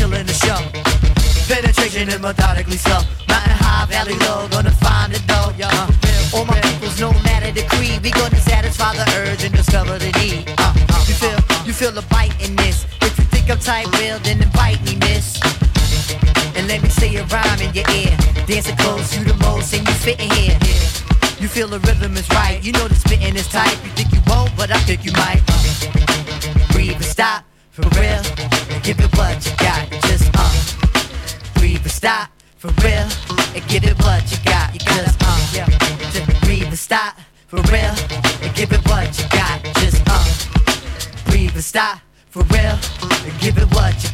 Penetration 1.94 2.20
is 2.20 2.26
methodically 2.26 2.78
slow. 2.78 3.02
Mountain 3.30 3.54
high, 3.54 3.86
valley 3.86 4.18
low, 4.26 4.48
gonna 4.50 4.72
find 4.72 5.14
the 5.14 5.22
dough. 5.30 5.54
Yeah. 5.56 5.70
Uh, 5.70 6.34
all 6.34 6.46
my 6.46 6.60
peoples, 6.62 7.00
no 7.00 7.14
matter 7.22 7.52
the 7.52 7.62
creed, 7.70 8.02
we 8.02 8.10
gonna 8.10 8.42
satisfy 8.42 8.96
the 8.96 9.06
urge 9.22 9.44
and 9.44 9.54
discover 9.54 10.00
the 10.00 10.10
need. 10.18 10.50
Uh, 10.58 10.74
you 11.06 11.14
feel, 11.14 11.38
you 11.68 11.72
feel 11.74 11.96
a 11.96 12.02
bite 12.10 12.34
in 12.42 12.56
this. 12.56 12.88
If 13.00 13.14
you 13.20 13.26
think 13.26 13.48
I'm 13.52 13.60
tight, 13.60 13.86
well 13.94 14.18
then 14.26 14.42
invite 14.42 14.82
me, 14.82 14.96
miss. 15.06 15.38
And 16.58 16.68
let 16.68 16.82
me 16.82 16.90
say 16.90 17.16
a 17.16 17.26
rhyme 17.26 17.62
in 17.62 17.72
your 17.78 17.86
ear. 17.94 18.18
Dancing 18.48 18.78
close, 18.78 19.14
you 19.16 19.24
the 19.24 19.38
most, 19.46 19.72
and 19.78 19.88
you 19.88 19.94
fit 19.94 20.20
in 20.20 20.32
here. 20.34 20.58
You 21.38 21.48
feel 21.48 21.68
the 21.68 21.80
rhythm 21.86 22.18
is 22.18 22.28
right. 22.32 22.58
You 22.64 22.72
know 22.72 22.88
the 22.88 22.96
spitting 22.96 23.36
is 23.36 23.48
tight. 23.50 23.78
You 23.86 23.92
think 23.94 24.12
you 24.14 24.22
won't, 24.26 24.50
but 24.58 24.72
I 24.72 24.80
think 24.90 25.06
you 25.06 25.12
might. 25.14 25.46
Uh, 25.46 26.74
breathe 26.74 26.96
and 26.96 27.06
stop 27.06 27.46
for 27.70 27.86
real. 28.02 28.24
Give 28.82 28.98
it 29.00 29.14
what 29.16 29.46
you 29.46 29.54
got. 29.58 30.13
Stop 32.04 32.30
for 32.58 32.68
real. 32.84 33.08
And 33.56 33.66
give 33.70 33.86
it 33.86 33.98
what 34.04 34.30
you 34.30 34.38
got. 34.44 34.74
You 34.74 34.80
gotta 34.80 35.16
uh, 35.22 35.48
yeah. 35.54 35.70
Just 36.12 36.42
breathe 36.44 36.68
and 36.68 36.78
stop 36.78 37.16
for 37.48 37.62
real. 37.72 37.96
And 38.44 38.54
give 38.54 38.74
it 38.74 38.86
what 38.90 39.08
you 39.18 39.26
got. 39.30 39.64
Just 39.80 40.04
uh, 40.08 41.32
breathe 41.32 41.54
and 41.54 41.64
stop 41.64 42.00
for 42.30 42.44
real. 42.52 42.78
And 43.26 43.40
give 43.40 43.58
it 43.58 43.74
what 43.74 43.96
you 44.04 44.13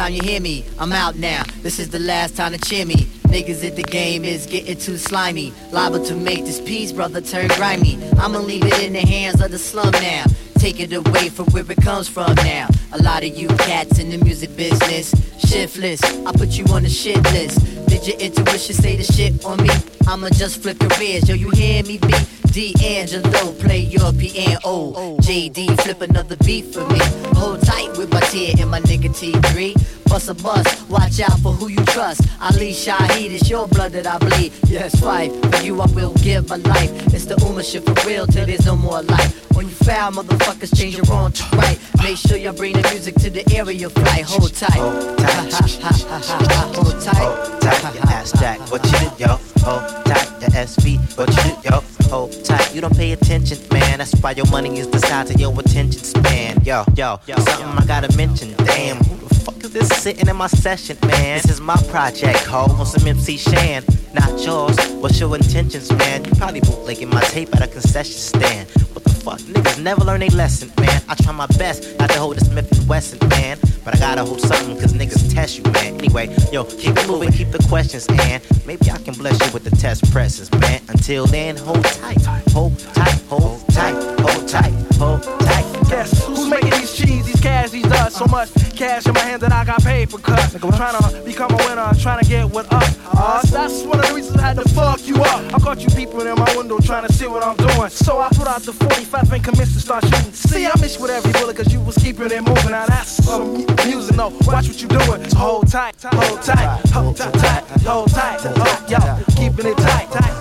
time 0.00 0.14
you 0.14 0.22
hear 0.22 0.40
me. 0.40 0.64
I'm 0.78 0.92
out 0.92 1.16
now. 1.16 1.42
This 1.60 1.78
is 1.78 1.90
the 1.90 1.98
last 1.98 2.34
time 2.34 2.52
to 2.52 2.58
cheer 2.58 2.86
me. 2.86 3.04
Niggas 3.34 3.62
at 3.68 3.76
the 3.76 3.82
game 3.82 4.24
is 4.24 4.46
getting 4.46 4.78
too 4.78 4.96
slimy. 4.96 5.52
Liable 5.72 6.02
to 6.06 6.14
make 6.14 6.46
this 6.46 6.58
piece, 6.58 6.90
brother, 6.90 7.20
turn 7.20 7.48
grimy. 7.48 7.98
I'ma 8.18 8.38
leave 8.38 8.64
it 8.64 8.82
in 8.82 8.94
the 8.94 9.00
hands 9.00 9.42
of 9.42 9.50
the 9.50 9.58
slum 9.58 9.90
now. 9.90 10.24
Take 10.54 10.80
it 10.80 10.94
away 10.94 11.28
from 11.28 11.46
where 11.52 11.70
it 11.70 11.82
comes 11.82 12.08
from 12.08 12.34
now. 12.36 12.68
A 12.92 13.02
lot 13.02 13.24
of 13.24 13.36
you 13.36 13.48
cats 13.68 13.98
in 13.98 14.08
the 14.08 14.16
music 14.24 14.56
business, 14.56 15.12
shiftless. 15.38 16.02
I 16.24 16.32
put 16.32 16.48
you 16.48 16.64
on 16.72 16.84
the 16.84 16.88
shit 16.88 17.22
list. 17.34 17.60
Did 17.86 18.06
your 18.06 18.18
intuition 18.20 18.74
say 18.74 18.96
the 18.96 19.04
shit 19.04 19.44
on 19.44 19.62
me? 19.62 19.68
I'ma 20.08 20.30
just 20.30 20.62
flip 20.62 20.78
careers. 20.78 21.28
Yo, 21.28 21.34
you 21.34 21.50
hear 21.50 21.82
me? 21.82 21.98
Beat 21.98 22.29
D'Angelo, 22.50 23.52
play 23.52 23.78
your 23.78 24.12
piano. 24.12 25.16
JD, 25.22 25.80
flip 25.82 26.00
another 26.00 26.34
beat 26.44 26.64
for 26.74 26.84
me. 26.88 26.98
Hold 27.38 27.62
tight 27.62 27.96
with 27.96 28.12
my 28.12 28.20
tear 28.20 28.54
and 28.58 28.68
my 28.68 28.80
nigga 28.80 29.08
T3. 29.08 30.08
Bust 30.10 30.28
a 30.30 30.34
bust, 30.34 30.90
watch 30.90 31.20
out 31.20 31.38
for 31.38 31.52
who 31.52 31.68
you 31.68 31.84
trust. 31.86 32.22
Ali 32.40 32.72
Shaheed, 32.72 33.30
it's 33.30 33.48
your 33.48 33.68
blood 33.68 33.92
that 33.92 34.08
I 34.08 34.18
bleed. 34.18 34.52
Yes, 34.66 34.98
fight 34.98 35.30
for 35.30 35.62
you, 35.62 35.80
I 35.80 35.86
will 35.92 36.12
give 36.14 36.48
my 36.48 36.56
life. 36.56 36.90
It's 37.14 37.26
the 37.26 37.36
Ummah 37.36 37.62
shit 37.62 37.84
for 37.84 37.94
real 38.08 38.26
till 38.26 38.44
there's 38.44 38.66
no 38.66 38.74
more 38.74 39.02
life. 39.02 39.48
When 39.54 39.68
you 39.68 39.74
foul, 39.74 40.10
motherfuckers 40.10 40.76
change 40.76 40.96
your 40.96 41.04
wrong 41.04 41.30
to 41.30 41.56
right. 41.56 41.78
Make 42.02 42.16
sure 42.16 42.36
you 42.36 42.50
bring 42.52 42.72
the 42.72 42.82
music 42.90 43.14
to 43.16 43.30
the 43.30 43.44
area 43.54 43.88
flight. 43.90 44.24
Hold 44.24 44.52
tight. 44.54 44.72
Hold 44.72 45.18
tight. 45.18 45.52
Hold 46.74 47.00
tight. 47.00 47.14
Hold 47.14 47.60
tight, 47.62 47.94
your 47.94 48.04
ass 48.06 48.32
jack. 48.40 48.58
What 48.72 48.84
you 48.86 48.98
do, 48.98 49.10
yo? 49.18 49.28
Hold 49.62 50.04
tight, 50.06 50.40
the 50.40 50.46
SV. 50.46 51.16
What 51.16 51.28
you 51.28 51.62
do, 51.62 51.68
yo? 51.70 51.89
Hold 52.10 52.44
tight. 52.44 52.74
You 52.74 52.80
don't 52.80 52.96
pay 52.96 53.12
attention, 53.12 53.58
man. 53.72 53.98
That's 53.98 54.12
why 54.20 54.32
your 54.32 54.46
money 54.50 54.78
is 54.80 54.88
the 54.88 54.98
size 54.98 55.30
of 55.30 55.40
your 55.40 55.58
attention 55.58 56.02
span. 56.02 56.60
Yo, 56.64 56.84
yo, 56.96 57.20
yo 57.28 57.36
something 57.36 57.78
I 57.78 57.84
gotta 57.86 58.14
mention. 58.16 58.52
Damn, 58.64 58.96
who 58.96 59.28
the 59.28 59.34
fuck 59.40 59.62
is 59.64 59.72
this 59.72 59.88
sitting 59.88 60.28
in 60.28 60.36
my 60.36 60.46
session, 60.46 60.96
man? 61.02 61.40
This 61.42 61.50
is 61.50 61.60
my 61.60 61.76
project, 61.88 62.44
ho. 62.46 62.66
On 62.78 62.86
some 62.86 63.06
MC 63.06 63.36
Shan, 63.36 63.82
not 64.14 64.44
yours. 64.44 64.76
What's 65.00 65.18
your 65.18 65.34
intentions, 65.34 65.90
man? 65.92 66.24
You 66.24 66.32
probably 66.32 66.60
bootlegging 66.60 67.08
my 67.08 67.22
tape 67.22 67.54
at 67.56 67.62
a 67.62 67.66
concession 67.66 68.14
stand. 68.14 68.68
What 68.92 69.04
the 69.04 69.10
fuck? 69.10 69.40
Niggas 69.40 69.82
never 69.82 70.04
learn 70.04 70.22
a 70.22 70.28
lesson, 70.28 70.70
man. 70.78 71.02
I 71.08 71.14
try 71.14 71.32
my 71.32 71.46
best 71.58 71.98
not 71.98 72.10
to 72.10 72.18
hold 72.18 72.36
a 72.36 72.44
Smith 72.44 72.70
and 72.78 72.88
Wesson, 72.88 73.26
man. 73.28 73.58
But 73.84 73.96
I 73.96 73.98
gotta 73.98 74.24
hold 74.24 74.40
something, 74.40 74.78
cause 74.78 74.92
niggas 74.92 75.32
test 75.32 75.58
you, 75.58 75.64
man. 75.72 75.94
Anyway, 75.94 76.28
yo, 76.52 76.64
keep 76.64 76.96
it 76.96 77.08
moving, 77.08 77.32
keep 77.32 77.50
the 77.50 77.64
questions, 77.68 78.06
and 78.08 78.42
maybe 78.66 78.90
I 78.90 78.98
can 78.98 79.14
bless 79.14 79.40
you 79.44 79.52
with 79.52 79.64
the 79.64 79.74
test 79.76 80.10
presses, 80.12 80.50
man. 80.52 80.82
Until 80.88 81.26
then, 81.26 81.56
hold 81.56 81.84
tight, 81.84 82.20
hold 82.50 82.78
tight, 82.78 83.20
hold 83.28 83.66
tight, 83.70 84.20
hold 84.20 84.48
tight, 84.48 84.72
hold 84.96 85.22
tight. 85.22 85.79
Yes, 85.90 86.24
who's 86.24 86.48
making 86.48 86.70
these 86.70 86.96
cheese, 86.96 87.26
these 87.26 87.40
cash, 87.40 87.70
these 87.70 87.82
dust? 87.82 88.16
So 88.16 88.24
much 88.26 88.54
cash 88.76 89.06
in 89.06 89.12
my 89.12 89.20
hand 89.20 89.42
that 89.42 89.52
I 89.52 89.64
got 89.64 89.82
paid 89.82 90.08
for 90.08 90.18
cuts. 90.18 90.54
Trying 90.54 90.96
to 90.96 91.22
become 91.24 91.50
a 91.52 91.56
winner, 91.66 91.90
trying 91.98 92.22
to 92.22 92.28
get 92.28 92.48
what 92.48 92.72
up. 92.72 92.84
Uh, 93.12 93.42
that's 93.46 93.82
one 93.82 93.98
of 93.98 94.06
the 94.06 94.14
reasons 94.14 94.36
I 94.38 94.42
had 94.42 94.56
to 94.58 94.68
fuck 94.68 95.04
you 95.06 95.16
up. 95.16 95.52
I 95.52 95.58
caught 95.58 95.80
you 95.80 95.88
peeping 95.90 96.20
in 96.20 96.36
my 96.36 96.56
window 96.56 96.78
trying 96.78 97.06
to 97.08 97.12
see 97.12 97.26
what 97.26 97.42
I'm 97.42 97.56
doing. 97.56 97.90
So 97.90 98.20
I 98.20 98.28
put 98.28 98.46
out 98.46 98.62
the 98.62 98.72
45 98.72 99.32
and 99.32 99.44
commenced 99.44 99.74
to 99.74 99.80
start 99.80 100.04
shooting. 100.04 100.32
See, 100.32 100.64
I 100.64 100.72
missed 100.80 101.00
with 101.00 101.10
every 101.10 101.32
bullet 101.32 101.56
cause 101.56 101.72
you 101.72 101.80
was 101.80 101.98
keeping 101.98 102.30
it 102.30 102.42
moving. 102.42 102.70
Now 102.70 102.86
that's 102.86 103.24
some 103.24 103.66
music, 103.84 104.16
no. 104.16 104.28
Watch 104.46 104.68
what 104.68 104.80
you 104.80 104.88
doing. 104.88 105.28
So 105.28 105.38
hold 105.38 105.68
tight, 105.68 105.96
hold 106.02 106.40
tight, 106.40 106.80
hold 106.90 107.16
tight, 107.16 107.34
tight, 107.34 107.64
hold 107.82 108.10
tight, 108.10 108.40
hold, 108.40 108.90
yo, 108.90 109.24
keeping 109.34 109.66
it 109.66 109.76
tight, 109.76 110.08
tight. 110.12 110.39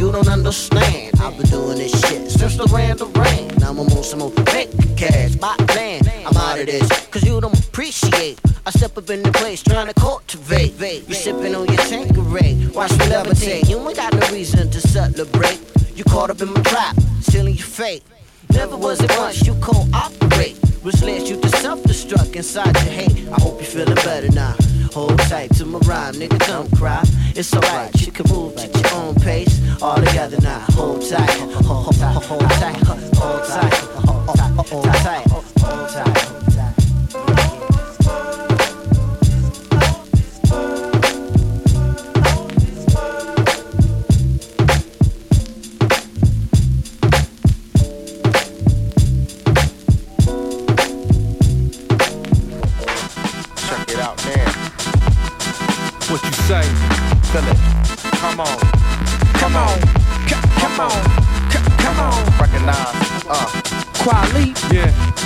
You 0.00 0.10
don't 0.10 0.28
understand. 0.28 1.20
I've 1.20 1.36
been 1.36 1.46
doing 1.50 1.76
this 1.76 1.92
shit 2.08 2.30
since 2.30 2.56
the 2.56 2.64
Randall 2.72 3.08
Rain. 3.08 3.48
Now 3.58 3.72
I'm 3.72 3.80
on 3.80 4.02
some 4.02 4.20
more 4.20 4.30
fake 4.48 4.70
cash, 4.96 5.34
by 5.36 5.54
land. 5.76 6.10
I'm 6.24 6.34
out 6.38 6.58
of 6.58 6.64
this, 6.64 6.88
cause 7.08 7.22
you 7.22 7.38
don't 7.38 7.52
appreciate. 7.68 8.40
I 8.64 8.70
step 8.70 8.96
up 8.96 9.10
in 9.10 9.22
the 9.22 9.30
place 9.30 9.62
trying 9.62 9.88
to 9.88 9.92
cultivate. 9.92 10.80
You 11.06 11.14
sipping 11.14 11.54
on 11.54 11.66
your 11.66 11.76
Tanqueray, 11.76 12.70
watch 12.72 12.92
me 12.92 13.04
levitate. 13.12 13.68
You 13.68 13.76
ain't 13.86 13.94
got 13.94 14.14
no 14.14 14.26
reason 14.32 14.70
to 14.70 14.80
celebrate. 14.80 15.60
You 15.94 16.04
caught 16.04 16.30
up 16.30 16.40
in 16.40 16.50
my 16.50 16.62
trap, 16.62 16.96
stealing 17.20 17.56
your 17.56 17.66
fate. 17.66 18.02
Never 18.54 18.78
was 18.78 19.02
it 19.02 19.10
once 19.18 19.46
you 19.46 19.54
cooperate. 19.60 20.56
Which 20.80 21.02
led 21.02 21.28
you 21.28 21.38
to 21.38 21.48
self-destruct 21.58 22.34
inside 22.36 22.74
your 22.84 22.94
hate. 22.94 23.28
I 23.28 23.38
hope 23.38 23.60
you're 23.60 23.68
feeling 23.84 23.96
better 23.96 24.32
now. 24.32 24.56
Hold 24.92 25.18
tight 25.20 25.54
to 25.54 25.64
my 25.64 25.78
rhyme, 25.80 26.14
nigga, 26.14 26.38
don't 26.48 26.70
cry. 26.76 27.02
It's 27.36 27.54
alright, 27.54 27.94
you 28.04 28.10
can 28.10 28.28
move 28.28 28.56
at 28.58 28.74
your 28.74 28.94
own 28.94 29.14
pace. 29.14 29.60
All 29.80 29.96
together 29.96 30.38
now. 30.40 30.58
Hold 30.70 31.08
tight, 31.08 31.30
hold, 31.64 31.94
tight, 31.94 32.22
hold 32.24 32.40
tight, 32.40 32.82
hold, 33.14 33.46
hold, 33.46 34.68
hold 34.68 34.84
tight, 34.84 35.26
hold 35.30 35.88
tight. 35.90 36.29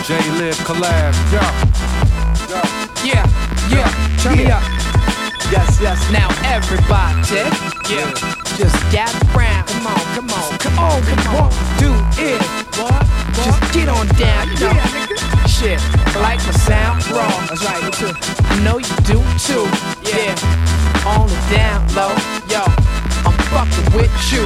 J 0.05 0.19
Live 0.39 0.59
collab. 0.69 1.15
Yeah. 1.33 1.75
Yeah, 3.03 3.25
yeah, 3.73 3.89
turn 4.21 4.37
me 4.37 4.51
up. 4.51 4.63
Yes, 5.51 5.81
yes. 5.81 5.97
Now 6.13 6.29
everybody, 6.45 7.41
yeah, 7.89 8.13
just 8.57 8.77
gather 8.93 9.17
round. 9.33 9.67
Come 9.69 9.87
on, 9.87 10.05
come 10.15 10.31
on, 10.31 10.59
come 10.59 10.79
on, 10.79 11.03
come 11.03 11.37
on. 11.37 11.51
Do 11.81 11.93
it, 12.21 12.43
what? 12.77 13.01
Just 13.33 13.73
get 13.73 13.89
on 13.89 14.07
down, 14.21 14.49
you 14.53 14.61
know. 14.61 15.47
Shit, 15.49 15.81
I 15.81 16.21
like 16.21 16.41
my 16.45 16.53
sound 16.53 17.01
raw. 17.09 17.29
That's 17.49 17.65
right, 17.65 17.83
me 17.83 17.91
too. 17.91 18.13
I 18.13 18.61
know 18.63 18.77
you 18.77 18.97
do 19.09 19.25
too. 19.41 19.65
Yeah, 20.05 20.37
on 21.09 21.29
the 21.29 21.41
down 21.49 21.81
low, 21.97 22.13
yo, 22.53 22.61
I'm 23.25 23.37
fucking 23.49 23.97
with 23.97 24.13
you. 24.33 24.45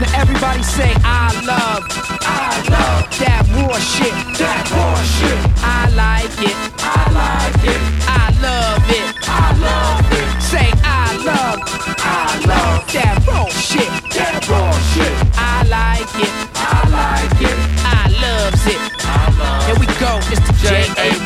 Now 0.00 0.20
everybody 0.20 0.62
say 0.62 0.92
I 1.04 1.32
love, 1.46 1.82
I 2.20 2.52
love 2.68 3.08
that 3.18 3.44
war 3.56 3.80
shit, 3.80 4.12
that 4.36 4.64
war 4.76 4.96
shit. 5.16 5.40
I 5.64 5.88
like 5.96 6.36
it, 6.36 6.56
I 6.84 7.02
like 7.16 7.64
it. 7.64 7.80
I 8.06 8.28
love 8.44 8.84
it, 8.90 9.14
I 9.26 9.56
love 9.56 10.12
it. 10.12 10.42
Say 10.42 10.68
I 10.84 11.16
love, 11.24 11.58
I 11.98 12.38
love 12.44 12.92
that 12.92 13.24
raw 13.26 13.48
shit, 13.48 13.88
that 14.12 14.46
raw 14.48 14.70
shit. 14.92 15.14
I 15.38 15.64
like 15.64 16.14
it, 16.20 16.35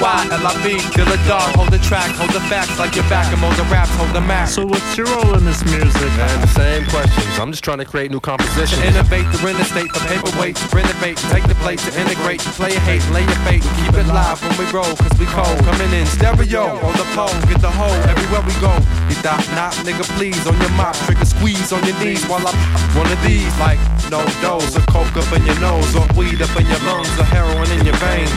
J 0.00 0.06
A 0.06 0.08
Y. 0.08 0.28
L-I-B, 0.32 0.78
Dilla 0.96 1.18
dog, 1.28 1.54
hold 1.56 1.70
the 1.70 1.78
track, 1.78 2.10
hold 2.16 2.30
the 2.30 2.40
facts 2.48 2.78
like 2.78 2.94
your 2.96 3.04
back, 3.12 3.28
and 3.32 3.38
hold 3.38 3.54
the 3.56 3.68
raps, 3.68 3.92
hold 3.96 4.10
the 4.14 4.20
map. 4.20 4.48
So 4.48 4.64
what's 4.64 4.96
your 4.96 5.06
role 5.06 5.34
in 5.36 5.44
this 5.44 5.62
music? 5.64 6.10
Man, 6.16 6.40
the 6.40 6.48
same 6.48 6.84
questions. 6.88 7.38
I'm 7.38 7.50
just 7.50 7.62
trying 7.62 7.78
to 7.78 7.84
create 7.84 8.10
new 8.10 8.20
To 8.20 8.32
compositions. 8.32 8.80
innovate, 8.82 9.28
the 9.32 9.38
real 9.44 9.60
estate, 9.60 9.92
for 9.92 10.00
paperweights, 10.08 10.72
renovate, 10.72 11.18
take 11.28 11.44
the 11.46 11.54
place 11.56 11.84
to 11.84 11.92
integrate, 12.00 12.40
play 12.56 12.72
your 12.72 12.80
hate, 12.88 13.04
lay 13.12 13.22
your 13.22 13.40
fate, 13.44 13.64
and 13.64 13.76
keep 13.76 13.94
it 13.94 14.06
live 14.08 14.40
when 14.42 14.54
we 14.56 14.64
roll, 14.72 14.88
cause 14.96 15.12
we 15.20 15.26
cold. 15.26 15.58
Coming 15.68 15.92
in 15.92 16.06
stereo, 16.06 16.64
on 16.80 16.94
the 16.96 17.06
pole, 17.12 17.32
get 17.50 17.60
the 17.60 17.70
hoe 17.70 17.92
everywhere 18.08 18.42
we 18.48 18.54
go. 18.60 18.72
You 19.08 19.16
dot 19.22 19.44
not, 19.52 19.74
nigga, 19.84 20.04
please, 20.16 20.40
on 20.46 20.56
your 20.60 20.72
mop, 20.80 20.96
trigger 21.04 21.24
squeeze 21.28 21.72
on 21.72 21.84
your 21.84 21.98
knees 22.00 22.24
while 22.26 22.46
I 22.46 22.52
pop 22.52 22.80
one 22.96 23.10
of 23.12 23.20
these, 23.22 23.52
like 23.58 23.78
no 24.08 24.24
dose, 24.40 24.76
or 24.76 24.84
coke 24.88 25.12
up 25.16 25.28
in 25.36 25.44
your 25.44 25.58
nose, 25.60 25.92
or 25.94 26.06
weed 26.16 26.40
up 26.40 26.54
in 26.56 26.66
your 26.66 26.80
lungs, 26.88 27.12
or 27.18 27.24
heroin 27.28 27.70
in 27.76 27.84
your 27.84 27.96
veins. 28.00 28.32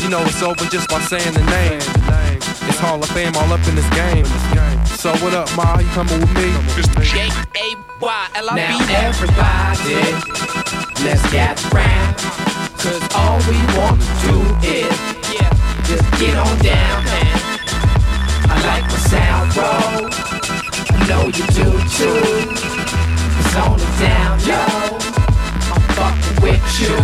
You 0.00 0.08
know 0.08 0.22
it's 0.24 0.42
over 0.42 0.64
just 0.66 0.88
by 0.88 1.00
saying 1.00 1.34
the 1.34 1.44
name. 1.44 1.80
It's 2.68 2.78
Hall 2.78 3.02
of 3.02 3.08
Fame 3.10 3.36
all 3.36 3.52
up 3.52 3.60
in 3.68 3.74
this 3.74 3.88
game. 3.90 4.24
So 4.86 5.12
what 5.22 5.34
up, 5.34 5.48
Ma? 5.56 5.78
You 5.78 5.88
coming 5.90 6.20
with 6.20 6.34
me? 6.34 6.52
J 7.04 7.28
A 7.56 7.76
Y 8.00 8.28
L 8.34 8.50
I 8.50 8.54
B. 8.54 8.60
Now 8.60 9.08
everybody, 9.08 10.00
let's 11.04 11.22
gather 11.30 11.68
round. 11.76 12.16
Cause 12.80 13.04
all 13.14 13.38
we 13.44 13.60
want 13.76 14.00
to 14.00 14.08
do 14.24 14.36
is, 14.66 14.96
yeah, 15.36 15.52
just 15.84 16.08
get 16.18 16.34
on 16.36 16.56
down, 16.64 17.04
man. 17.04 17.38
I 18.48 18.56
like 18.66 18.84
my 18.88 18.96
sound 19.12 19.52
roll. 19.54 20.08
I 20.88 21.06
know 21.08 21.24
you 21.28 21.44
do 21.52 21.68
too. 21.92 22.24
It's 23.36 23.54
on 23.56 23.76
the 23.76 23.84
down 24.00 24.40
low. 24.48 24.96
I'm 25.70 25.82
fucking 25.92 26.42
with 26.42 26.64
you. 26.80 26.96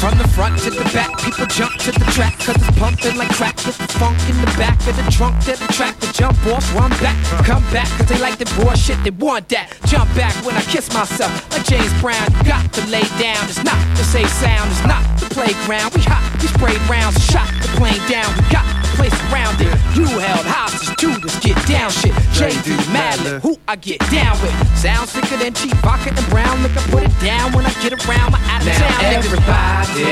From 0.00 0.16
the 0.16 0.26
front 0.28 0.58
to 0.64 0.70
the 0.70 0.82
back, 0.96 1.12
people 1.20 1.44
jump 1.44 1.76
to 1.84 1.92
the 1.92 2.06
track 2.16 2.38
Cause 2.40 2.56
it's 2.56 2.78
pumping 2.78 3.18
like 3.18 3.28
crack. 3.36 3.56
Get 3.56 3.76
the 3.76 3.86
funk 4.00 4.16
in 4.30 4.40
the 4.40 4.50
back 4.56 4.80
of 4.88 4.96
the 4.96 5.04
trunk 5.12 5.36
attract 5.46 6.00
the 6.00 6.10
jump 6.12 6.40
off, 6.46 6.64
run 6.74 6.88
back 7.04 7.16
Come 7.44 7.62
back, 7.70 7.86
cause 7.98 8.06
they 8.08 8.18
like 8.18 8.38
the 8.38 8.48
bullshit, 8.56 8.96
they 9.04 9.10
want 9.10 9.50
that. 9.50 9.68
Jump 9.84 10.08
back 10.16 10.32
when 10.42 10.56
I 10.56 10.62
kiss 10.62 10.88
myself 10.94 11.30
Like 11.52 11.64
James 11.64 11.92
Brown, 12.00 12.32
you 12.32 12.44
got 12.44 12.72
to 12.72 12.86
lay 12.88 13.04
down 13.20 13.44
It's 13.44 13.62
not 13.62 13.76
the 13.98 14.04
safe 14.04 14.32
sound, 14.40 14.70
it's 14.72 14.86
not 14.88 15.04
the 15.20 15.28
playground. 15.34 15.94
We 15.94 16.00
hot, 16.02 16.24
we 16.40 16.48
spray 16.48 16.76
rounds, 16.88 17.22
shot 17.24 17.48
the 17.60 17.68
plane 17.76 18.00
down. 18.08 18.28
We 18.36 18.44
got 18.50 18.79
place 19.00 19.16
around 19.32 19.56
it 19.60 19.72
You 19.96 20.04
held 20.20 20.44
hostage 20.44 20.92
to 21.00 21.08
this 21.24 21.36
get 21.40 21.56
down 21.64 21.90
shit 21.90 22.12
JD 22.36 22.76
Madlib, 22.92 23.40
who 23.40 23.56
I 23.66 23.76
get 23.76 24.00
down 24.12 24.36
with 24.44 24.52
Sound 24.76 25.08
sicker 25.08 25.36
than 25.40 25.54
cheap 25.54 25.74
vodka 25.80 26.12
and 26.12 26.28
brown 26.28 26.62
Liquor, 26.62 26.84
put 26.92 27.02
it 27.04 27.16
down 27.24 27.52
when 27.52 27.64
I 27.64 27.72
get 27.80 27.96
around 28.04 28.32
my 28.32 28.40
out 28.52 28.60
of 28.60 28.68
Now 28.68 28.76
town 28.76 29.14
everybody, 29.16 30.04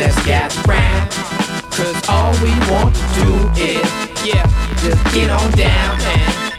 let's 0.00 0.16
gather 0.24 0.56
round. 0.64 1.10
Cause 1.76 1.96
all 2.08 2.32
we 2.40 2.50
want 2.70 2.94
to 2.94 3.04
do 3.18 3.30
is, 3.60 3.84
yeah, 4.24 4.46
just 4.80 5.02
get 5.12 5.28
on 5.28 5.50
down, 5.52 5.98
man. 5.98 6.52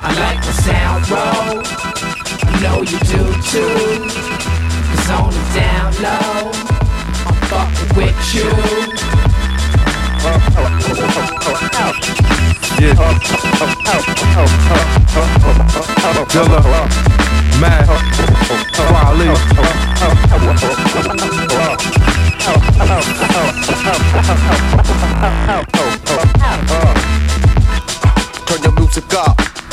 I 0.00 0.10
like 0.18 0.40
the 0.44 0.52
sound 0.66 1.08
roll. 1.08 1.62
I 2.42 2.60
know 2.60 2.82
you 2.82 2.98
do 3.14 3.22
too. 3.48 3.72
Cause 4.90 5.10
on 5.10 5.30
the 5.30 5.44
down 5.54 5.92
low, 6.02 6.50
I'm 7.28 7.36
fucking 7.48 7.96
with 7.96 8.34
you. 8.34 9.33
Yeah. 10.24 10.30
Dilla, 16.32 16.60
Mad, 17.60 17.88
Wally. 18.90 19.28
Turn 28.46 28.62
your 28.62 28.72
music 28.72 29.14
up. 29.14 29.63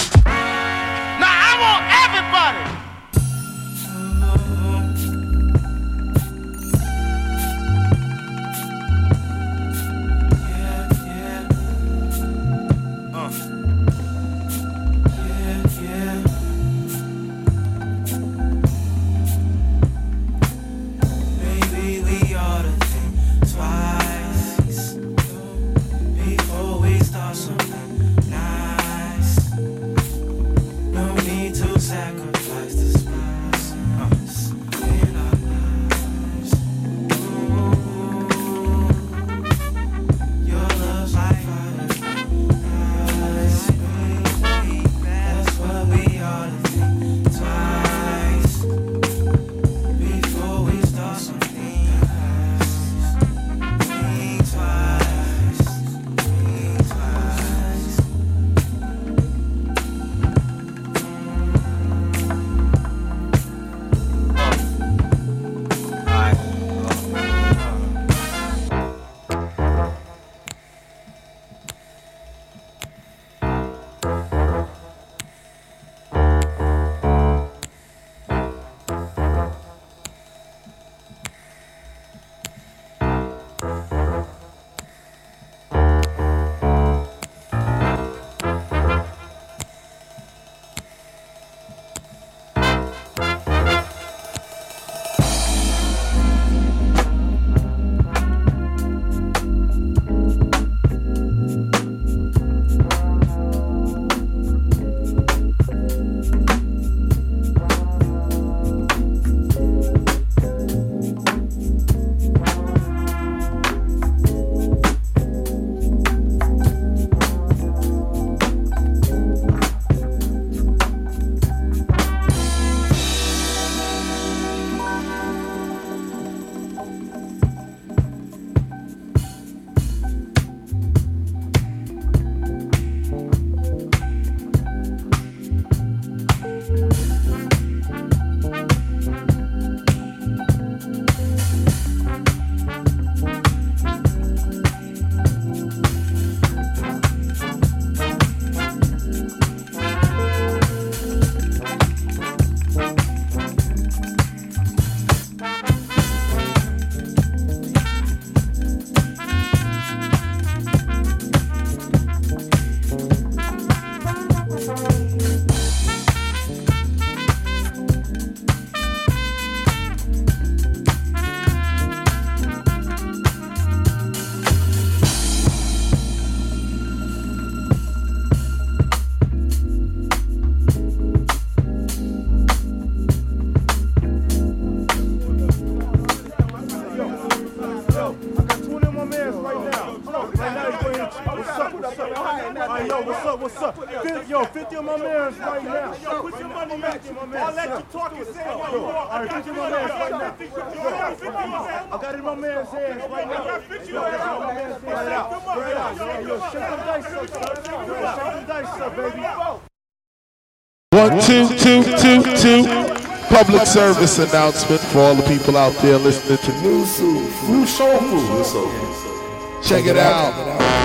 Public 213.51 213.67
service 213.67 214.17
announcement 214.17 214.79
for 214.79 214.99
all 214.99 215.13
the 215.13 215.23
people 215.23 215.57
out 215.57 215.73
there 215.81 215.97
listening 215.97 216.37
to 216.37 216.61
Nu 216.61 216.85
Soul 216.85 217.19
Food 217.19 217.67
Soul 217.67 217.97
Food. 217.97 219.61
Check 219.61 219.87
it 219.87 219.97
out. 219.97 220.80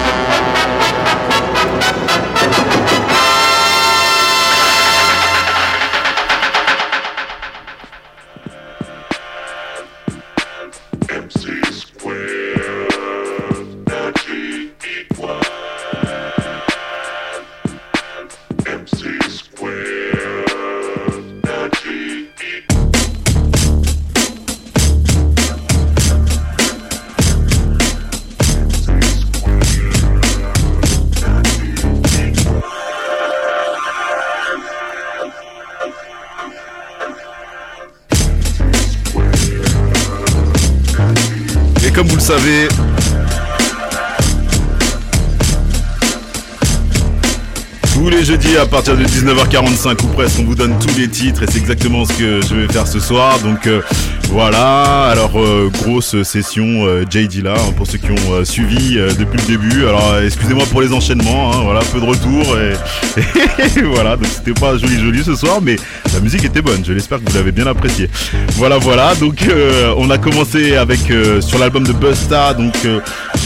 Tous 47.93 48.09
les 48.09 48.25
jeudis 48.25 48.57
à 48.57 48.67
partir 48.67 48.97
de 48.97 49.05
19h45 49.05 50.05
ou 50.05 50.07
presque, 50.09 50.39
on 50.39 50.45
vous 50.45 50.55
donne 50.55 50.79
tous 50.79 50.97
les 50.97 51.09
titres 51.09 51.43
et 51.43 51.47
c'est 51.51 51.59
exactement 51.59 52.05
ce 52.05 52.13
que 52.13 52.41
je 52.43 52.55
vais 52.55 52.73
faire 52.73 52.87
ce 52.87 53.01
soir. 53.01 53.41
Donc 53.41 53.67
euh, 53.67 53.83
voilà, 54.31 55.05
alors 55.05 55.41
euh, 55.41 55.71
grosse 55.83 56.23
session 56.23 56.65
euh, 56.87 57.05
JD 57.09 57.43
là 57.43 57.55
hein, 57.55 57.73
pour 57.77 57.87
ceux 57.87 57.99
qui 57.99 58.11
ont 58.11 58.33
euh, 58.33 58.45
suivi 58.45 58.99
euh, 58.99 59.13
depuis 59.19 59.39
le 59.39 59.47
début. 59.47 59.87
Alors 59.87 60.19
excusez-moi 60.19 60.65
pour 60.71 60.83
les 60.83 60.93
enchaînements, 60.93 61.53
hein, 61.53 61.61
voilà, 61.63 61.81
peu 61.93 62.01
de 62.01 62.05
retour 62.05 62.59
et, 62.59 62.75
et 63.79 63.83
voilà, 63.83 64.17
donc 64.17 64.27
c'était 64.27 64.59
pas 64.59 64.77
joli 64.77 64.99
joli 64.99 65.25
ce 65.25 65.35
soir, 65.35 65.61
mais 65.63 65.77
la 66.13 66.21
musique 66.21 66.45
était 66.45 66.63
bonne. 66.63 66.85
Je 66.85 66.93
l'espère 66.93 67.19
que 67.23 67.31
vous 67.31 67.37
l'avez 67.37 67.53
bien 67.53 67.67
apprécié. 67.67 68.11
Voilà, 68.57 68.79
voilà. 68.79 69.15
Donc 69.15 69.49
on 69.97 70.11
a 70.11 70.19
commencé 70.19 70.77
avec 70.77 71.01
sur 71.41 71.59
l'album 71.59 71.85
de 71.85 71.93
Busta, 71.93 72.55
donc 72.55 72.75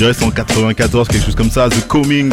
dirais 0.00 0.14
c'est 0.14 0.24
en 0.24 0.30
94, 0.30 1.08
quelque 1.08 1.26
chose 1.26 1.34
comme 1.34 1.50
ça. 1.50 1.68
The 1.68 1.86
Coming, 1.86 2.32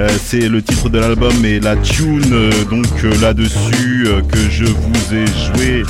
euh, 0.00 0.08
c'est 0.22 0.50
le 0.50 0.60
titre 0.60 0.90
de 0.90 0.98
l'album 0.98 1.32
et 1.46 1.60
la 1.60 1.74
tune 1.74 2.30
euh, 2.30 2.50
donc 2.70 2.86
euh, 3.04 3.20
là-dessus 3.22 4.06
que 4.30 4.38
je 4.50 4.66
vous 4.66 5.14
ai 5.14 5.24
joué, 5.26 5.82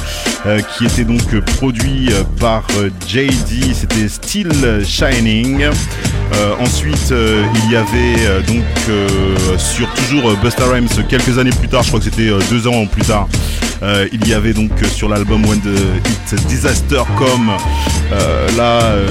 qui 0.77 0.85
était 0.85 1.03
donc 1.03 1.37
produit 1.57 2.11
par 2.39 2.65
JD, 3.09 3.75
c'était 3.75 4.09
Still 4.09 4.85
Shining. 4.85 5.65
Ensuite, 6.61 7.13
il 7.13 7.73
y 7.73 7.77
avait 7.77 8.43
donc 8.47 8.63
sur 9.59 9.89
toujours 9.95 10.37
Busta 10.37 10.65
Rhymes 10.67 10.89
quelques 11.09 11.39
années 11.39 11.51
plus 11.51 11.69
tard, 11.69 11.83
je 11.83 11.89
crois 11.89 11.99
que 11.99 12.05
c'était 12.05 12.31
deux 12.51 12.69
ans 12.69 12.87
plus 12.87 13.03
tard. 13.03 13.27
Euh, 13.87 14.09
il 14.13 14.27
y 14.29 14.35
avait 14.35 14.53
donc 14.53 14.73
euh, 14.83 14.87
sur 14.87 15.09
l'album 15.09 15.45
When 15.47 15.61
the 15.61 15.69
Hit 16.05 16.47
Disaster 16.49 17.03
Come, 17.17 17.53
euh, 18.13 18.49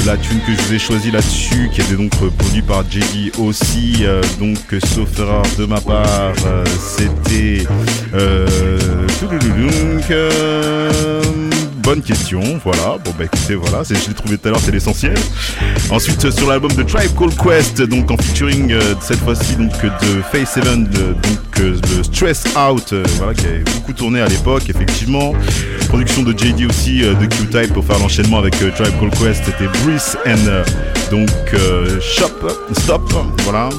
la 0.06 0.18
tune 0.18 0.40
que 0.46 0.52
je 0.52 0.62
vous 0.68 0.74
ai 0.74 0.80
choisie 0.80 1.12
là-dessus, 1.12 1.70
qui 1.72 1.80
était 1.80 1.96
donc 1.96 2.12
euh, 2.22 2.30
produit 2.38 2.62
par 2.62 2.84
JD 2.84 3.40
aussi, 3.40 4.04
donc 4.38 4.58
sauf 4.84 5.18
erreur 5.18 5.44
de 5.58 5.66
ma 5.66 5.80
part, 5.80 6.34
c'était 6.78 7.66
bonne 11.86 12.02
question, 12.02 12.42
voilà. 12.64 12.98
Bon 13.04 13.12
bah 13.18 13.26
écoutez, 13.26 13.54
voilà, 13.56 13.84
c'est- 13.84 13.96
je 13.96 14.08
l'ai 14.10 14.14
trouvé 14.16 14.38
tout 14.38 14.48
à 14.48 14.52
l'heure, 14.52 14.60
c'est 14.64 14.72
l'essentiel. 14.72 15.14
Ensuite 15.92 16.26
euh, 16.26 16.32
sur 16.32 16.50
l'album 16.50 16.72
de 16.74 16.82
Tribe 16.84 17.12
Called 17.18 17.36
Quest, 17.38 17.82
donc 17.84 18.10
en 18.10 18.18
featuring 18.18 18.72
euh, 18.74 18.82
cette 19.02 19.20
fois-ci 19.20 19.56
donc 19.56 19.72
de 19.84 20.22
Face 20.32 20.54
Seven, 20.56 20.86
de- 20.86 21.14
donc 21.14 21.60
euh, 21.60 21.78
le 21.96 22.04
Stress 22.04 22.44
Out, 22.58 22.94
euh, 22.94 23.04
voilà, 23.18 23.34
qui 23.36 23.46
avait 23.46 23.64
beaucoup 23.76 23.94
tourné 23.94 24.20
à 24.22 24.28
l'époque, 24.28 24.64
effectivement. 24.68 25.34
Production 25.90 26.24
de 26.24 26.32
JD 26.38 26.66
aussi, 26.68 27.04
euh, 27.04 27.14
de 27.14 27.26
Q-Type 27.28 27.74
pour 27.74 27.86
faire 27.86 28.00
l'enchaînement 28.00 28.40
avec 28.40 28.56
euh, 28.64 28.72
Tribe 28.76 28.94
Called 29.00 29.14
Quest, 29.18 29.44
c'était 29.46 29.68
Breeze 29.84 30.18
and 30.26 30.48
euh, 30.48 30.64
donc 31.12 31.30
euh, 31.54 32.00
Shop, 32.02 32.32
Stop, 32.82 33.14
voilà. 33.44 33.70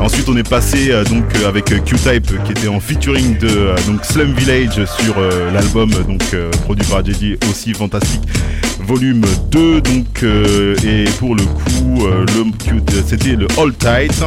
Ensuite, 0.00 0.28
on 0.28 0.36
est 0.36 0.48
passé 0.48 0.90
euh, 0.90 1.02
donc 1.04 1.24
euh, 1.34 1.48
avec 1.48 1.72
euh, 1.72 1.80
Q-Type 1.80 2.44
qui 2.44 2.52
était 2.52 2.68
en 2.68 2.78
featuring 2.78 3.36
de 3.38 3.74
donc 3.86 4.04
Slum 4.04 4.32
Village 4.32 4.84
sur 4.84 5.16
l'album 5.52 5.90
donc 5.90 6.22
produit 6.62 6.86
par 6.86 7.04
JD 7.04 7.38
aussi 7.50 7.74
fantastique 7.74 8.22
volume 8.80 9.24
2 9.50 9.80
donc 9.80 10.22
et 10.22 11.04
pour 11.18 11.34
le 11.34 11.44
coup 11.44 12.06
c'était 13.06 13.36
le 13.36 13.46
All 13.58 13.74
Tight. 13.74 14.22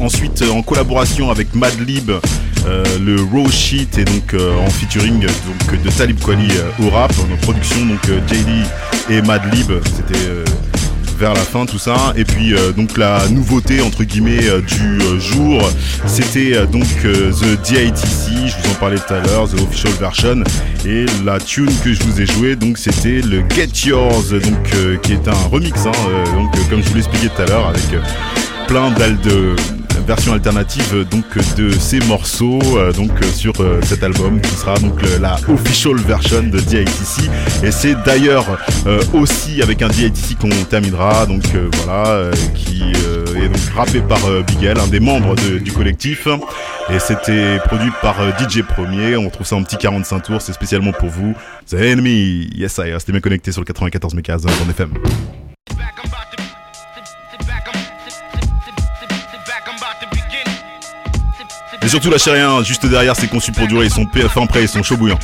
Ensuite, 0.00 0.42
en 0.50 0.62
collaboration 0.62 1.30
avec 1.30 1.54
Madlib, 1.54 2.10
le 2.66 3.16
Raw 3.32 3.50
Sheet 3.50 3.98
et 3.98 4.04
donc 4.04 4.34
en 4.34 4.70
featuring 4.70 5.20
donc 5.20 5.82
de 5.82 5.90
Talib 5.90 6.18
Kweli 6.20 6.48
au 6.82 6.90
rap, 6.90 7.12
en 7.18 7.36
production 7.36 7.84
donc 7.84 8.04
JD 8.06 9.10
et 9.10 9.22
Madlib, 9.22 9.72
c'était 9.84 10.42
vers 11.18 11.34
la 11.34 11.40
fin 11.40 11.66
tout 11.66 11.78
ça. 11.78 12.12
Et 12.16 12.24
puis 12.24 12.54
euh, 12.54 12.72
donc 12.72 12.96
la 12.96 13.28
nouveauté 13.28 13.80
entre 13.80 14.04
guillemets 14.04 14.44
euh, 14.44 14.60
du 14.60 14.98
euh, 15.02 15.18
jour 15.18 15.60
c'était 16.06 16.66
donc 16.66 16.86
The 17.02 17.60
DITC 17.62 18.46
je 18.46 18.56
vous 18.62 18.70
en 18.70 18.74
parlais 18.78 18.98
tout 18.98 19.12
à 19.12 19.20
l'heure 19.20 19.48
The 19.48 19.60
Official 19.60 19.92
Version. 19.94 20.44
Et 20.86 21.06
la 21.24 21.38
tune 21.40 21.70
que 21.82 21.92
je 21.92 22.02
vous 22.04 22.20
ai 22.20 22.26
joué 22.26 22.54
donc 22.54 22.78
c'était 22.78 23.20
le 23.20 23.42
Get 23.50 23.88
Yours 23.88 24.30
donc 24.30 25.00
qui 25.02 25.12
est 25.12 25.28
un 25.28 25.48
remix 25.50 25.86
hein, 25.86 25.92
donc 26.34 26.52
comme 26.70 26.82
je 26.82 26.88
vous 26.88 26.94
l'expliquais 26.94 27.28
tout 27.34 27.42
à 27.42 27.46
l'heure 27.46 27.68
avec 27.68 27.82
plein 28.68 28.90
d'al 28.92 29.18
de 29.20 29.56
versions 30.06 30.32
alternatives 30.32 30.94
euh, 30.94 31.04
donc 31.04 31.24
de 31.56 31.70
ces 31.70 32.00
morceaux 32.00 32.58
euh, 32.76 32.92
donc 32.92 33.10
sur 33.34 33.52
euh, 33.60 33.80
cet 33.82 34.02
album 34.02 34.40
qui 34.40 34.54
sera 34.54 34.74
donc 34.78 35.00
la 35.20 35.36
official 35.48 35.96
version 35.96 36.42
de 36.42 36.58
DITC 36.58 37.30
et 37.62 37.70
c'est 37.70 37.94
d'ailleurs 38.04 38.58
euh, 38.86 39.00
aussi 39.12 39.62
avec 39.62 39.82
un 39.82 39.88
DITC 39.88 40.38
qu'on 40.38 40.48
terminera 40.68 41.26
donc 41.26 41.44
voilà 41.82 42.30
qui 42.54 42.82
est 42.82 43.48
donc 43.48 43.74
rappé 43.74 44.00
par 44.00 44.18
Bigel 44.46 44.78
un 44.78 44.86
des 44.86 45.00
membres 45.00 45.34
du 45.36 45.72
collectif. 45.72 46.26
Et 46.90 46.98
c'était 46.98 47.58
produit 47.58 47.90
par 48.00 48.16
DJ 48.38 48.62
Premier. 48.62 49.16
On 49.16 49.28
trouve 49.30 49.46
ça 49.46 49.56
en 49.56 49.62
petit 49.62 49.76
45 49.76 50.20
tours. 50.20 50.42
C'est 50.42 50.52
spécialement 50.52 50.92
pour 50.92 51.08
vous. 51.08 51.34
The 51.68 51.74
Enemy. 51.74 52.50
Yes 52.54 52.78
I 52.78 52.94
c'était 52.98 53.12
bien 53.12 53.20
connecté 53.20 53.52
sur 53.52 53.60
le 53.60 53.66
94 53.66 54.14
MHz 54.14 54.46
en 54.46 54.70
FM 54.70 54.92
Et 61.88 61.90
surtout 61.90 62.10
lâchez 62.10 62.30
rien, 62.32 62.62
juste 62.62 62.84
derrière 62.84 63.16
c'est 63.16 63.28
conçu 63.28 63.50
pour 63.50 63.66
durer, 63.66 63.86
ils 63.86 63.90
sont 63.90 64.04
p- 64.04 64.20
fin 64.28 64.44
prêts, 64.44 64.60
ils 64.60 64.68
sont 64.68 64.82
chauds 64.82 64.98
bouillants. 64.98 65.18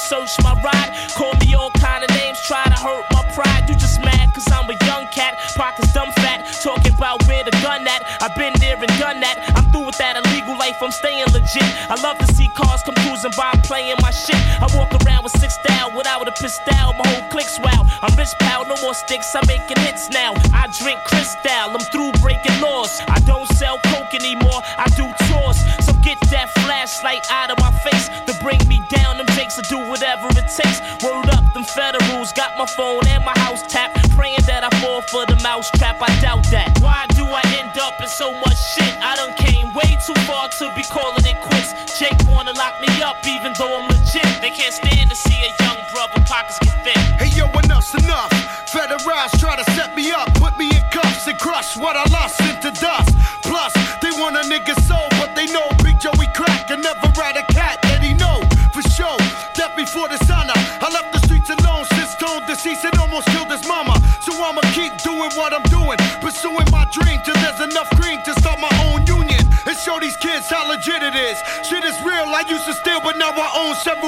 Search 0.00 0.42
my 0.42 0.54
ride? 0.62 0.79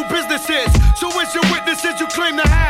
Businesses. 0.01 0.72
So 0.99 1.09
where's 1.11 1.34
your 1.34 1.45
witnesses 1.53 2.01
you 2.01 2.07
claim 2.09 2.36
to 2.36 2.49
have, 2.49 2.61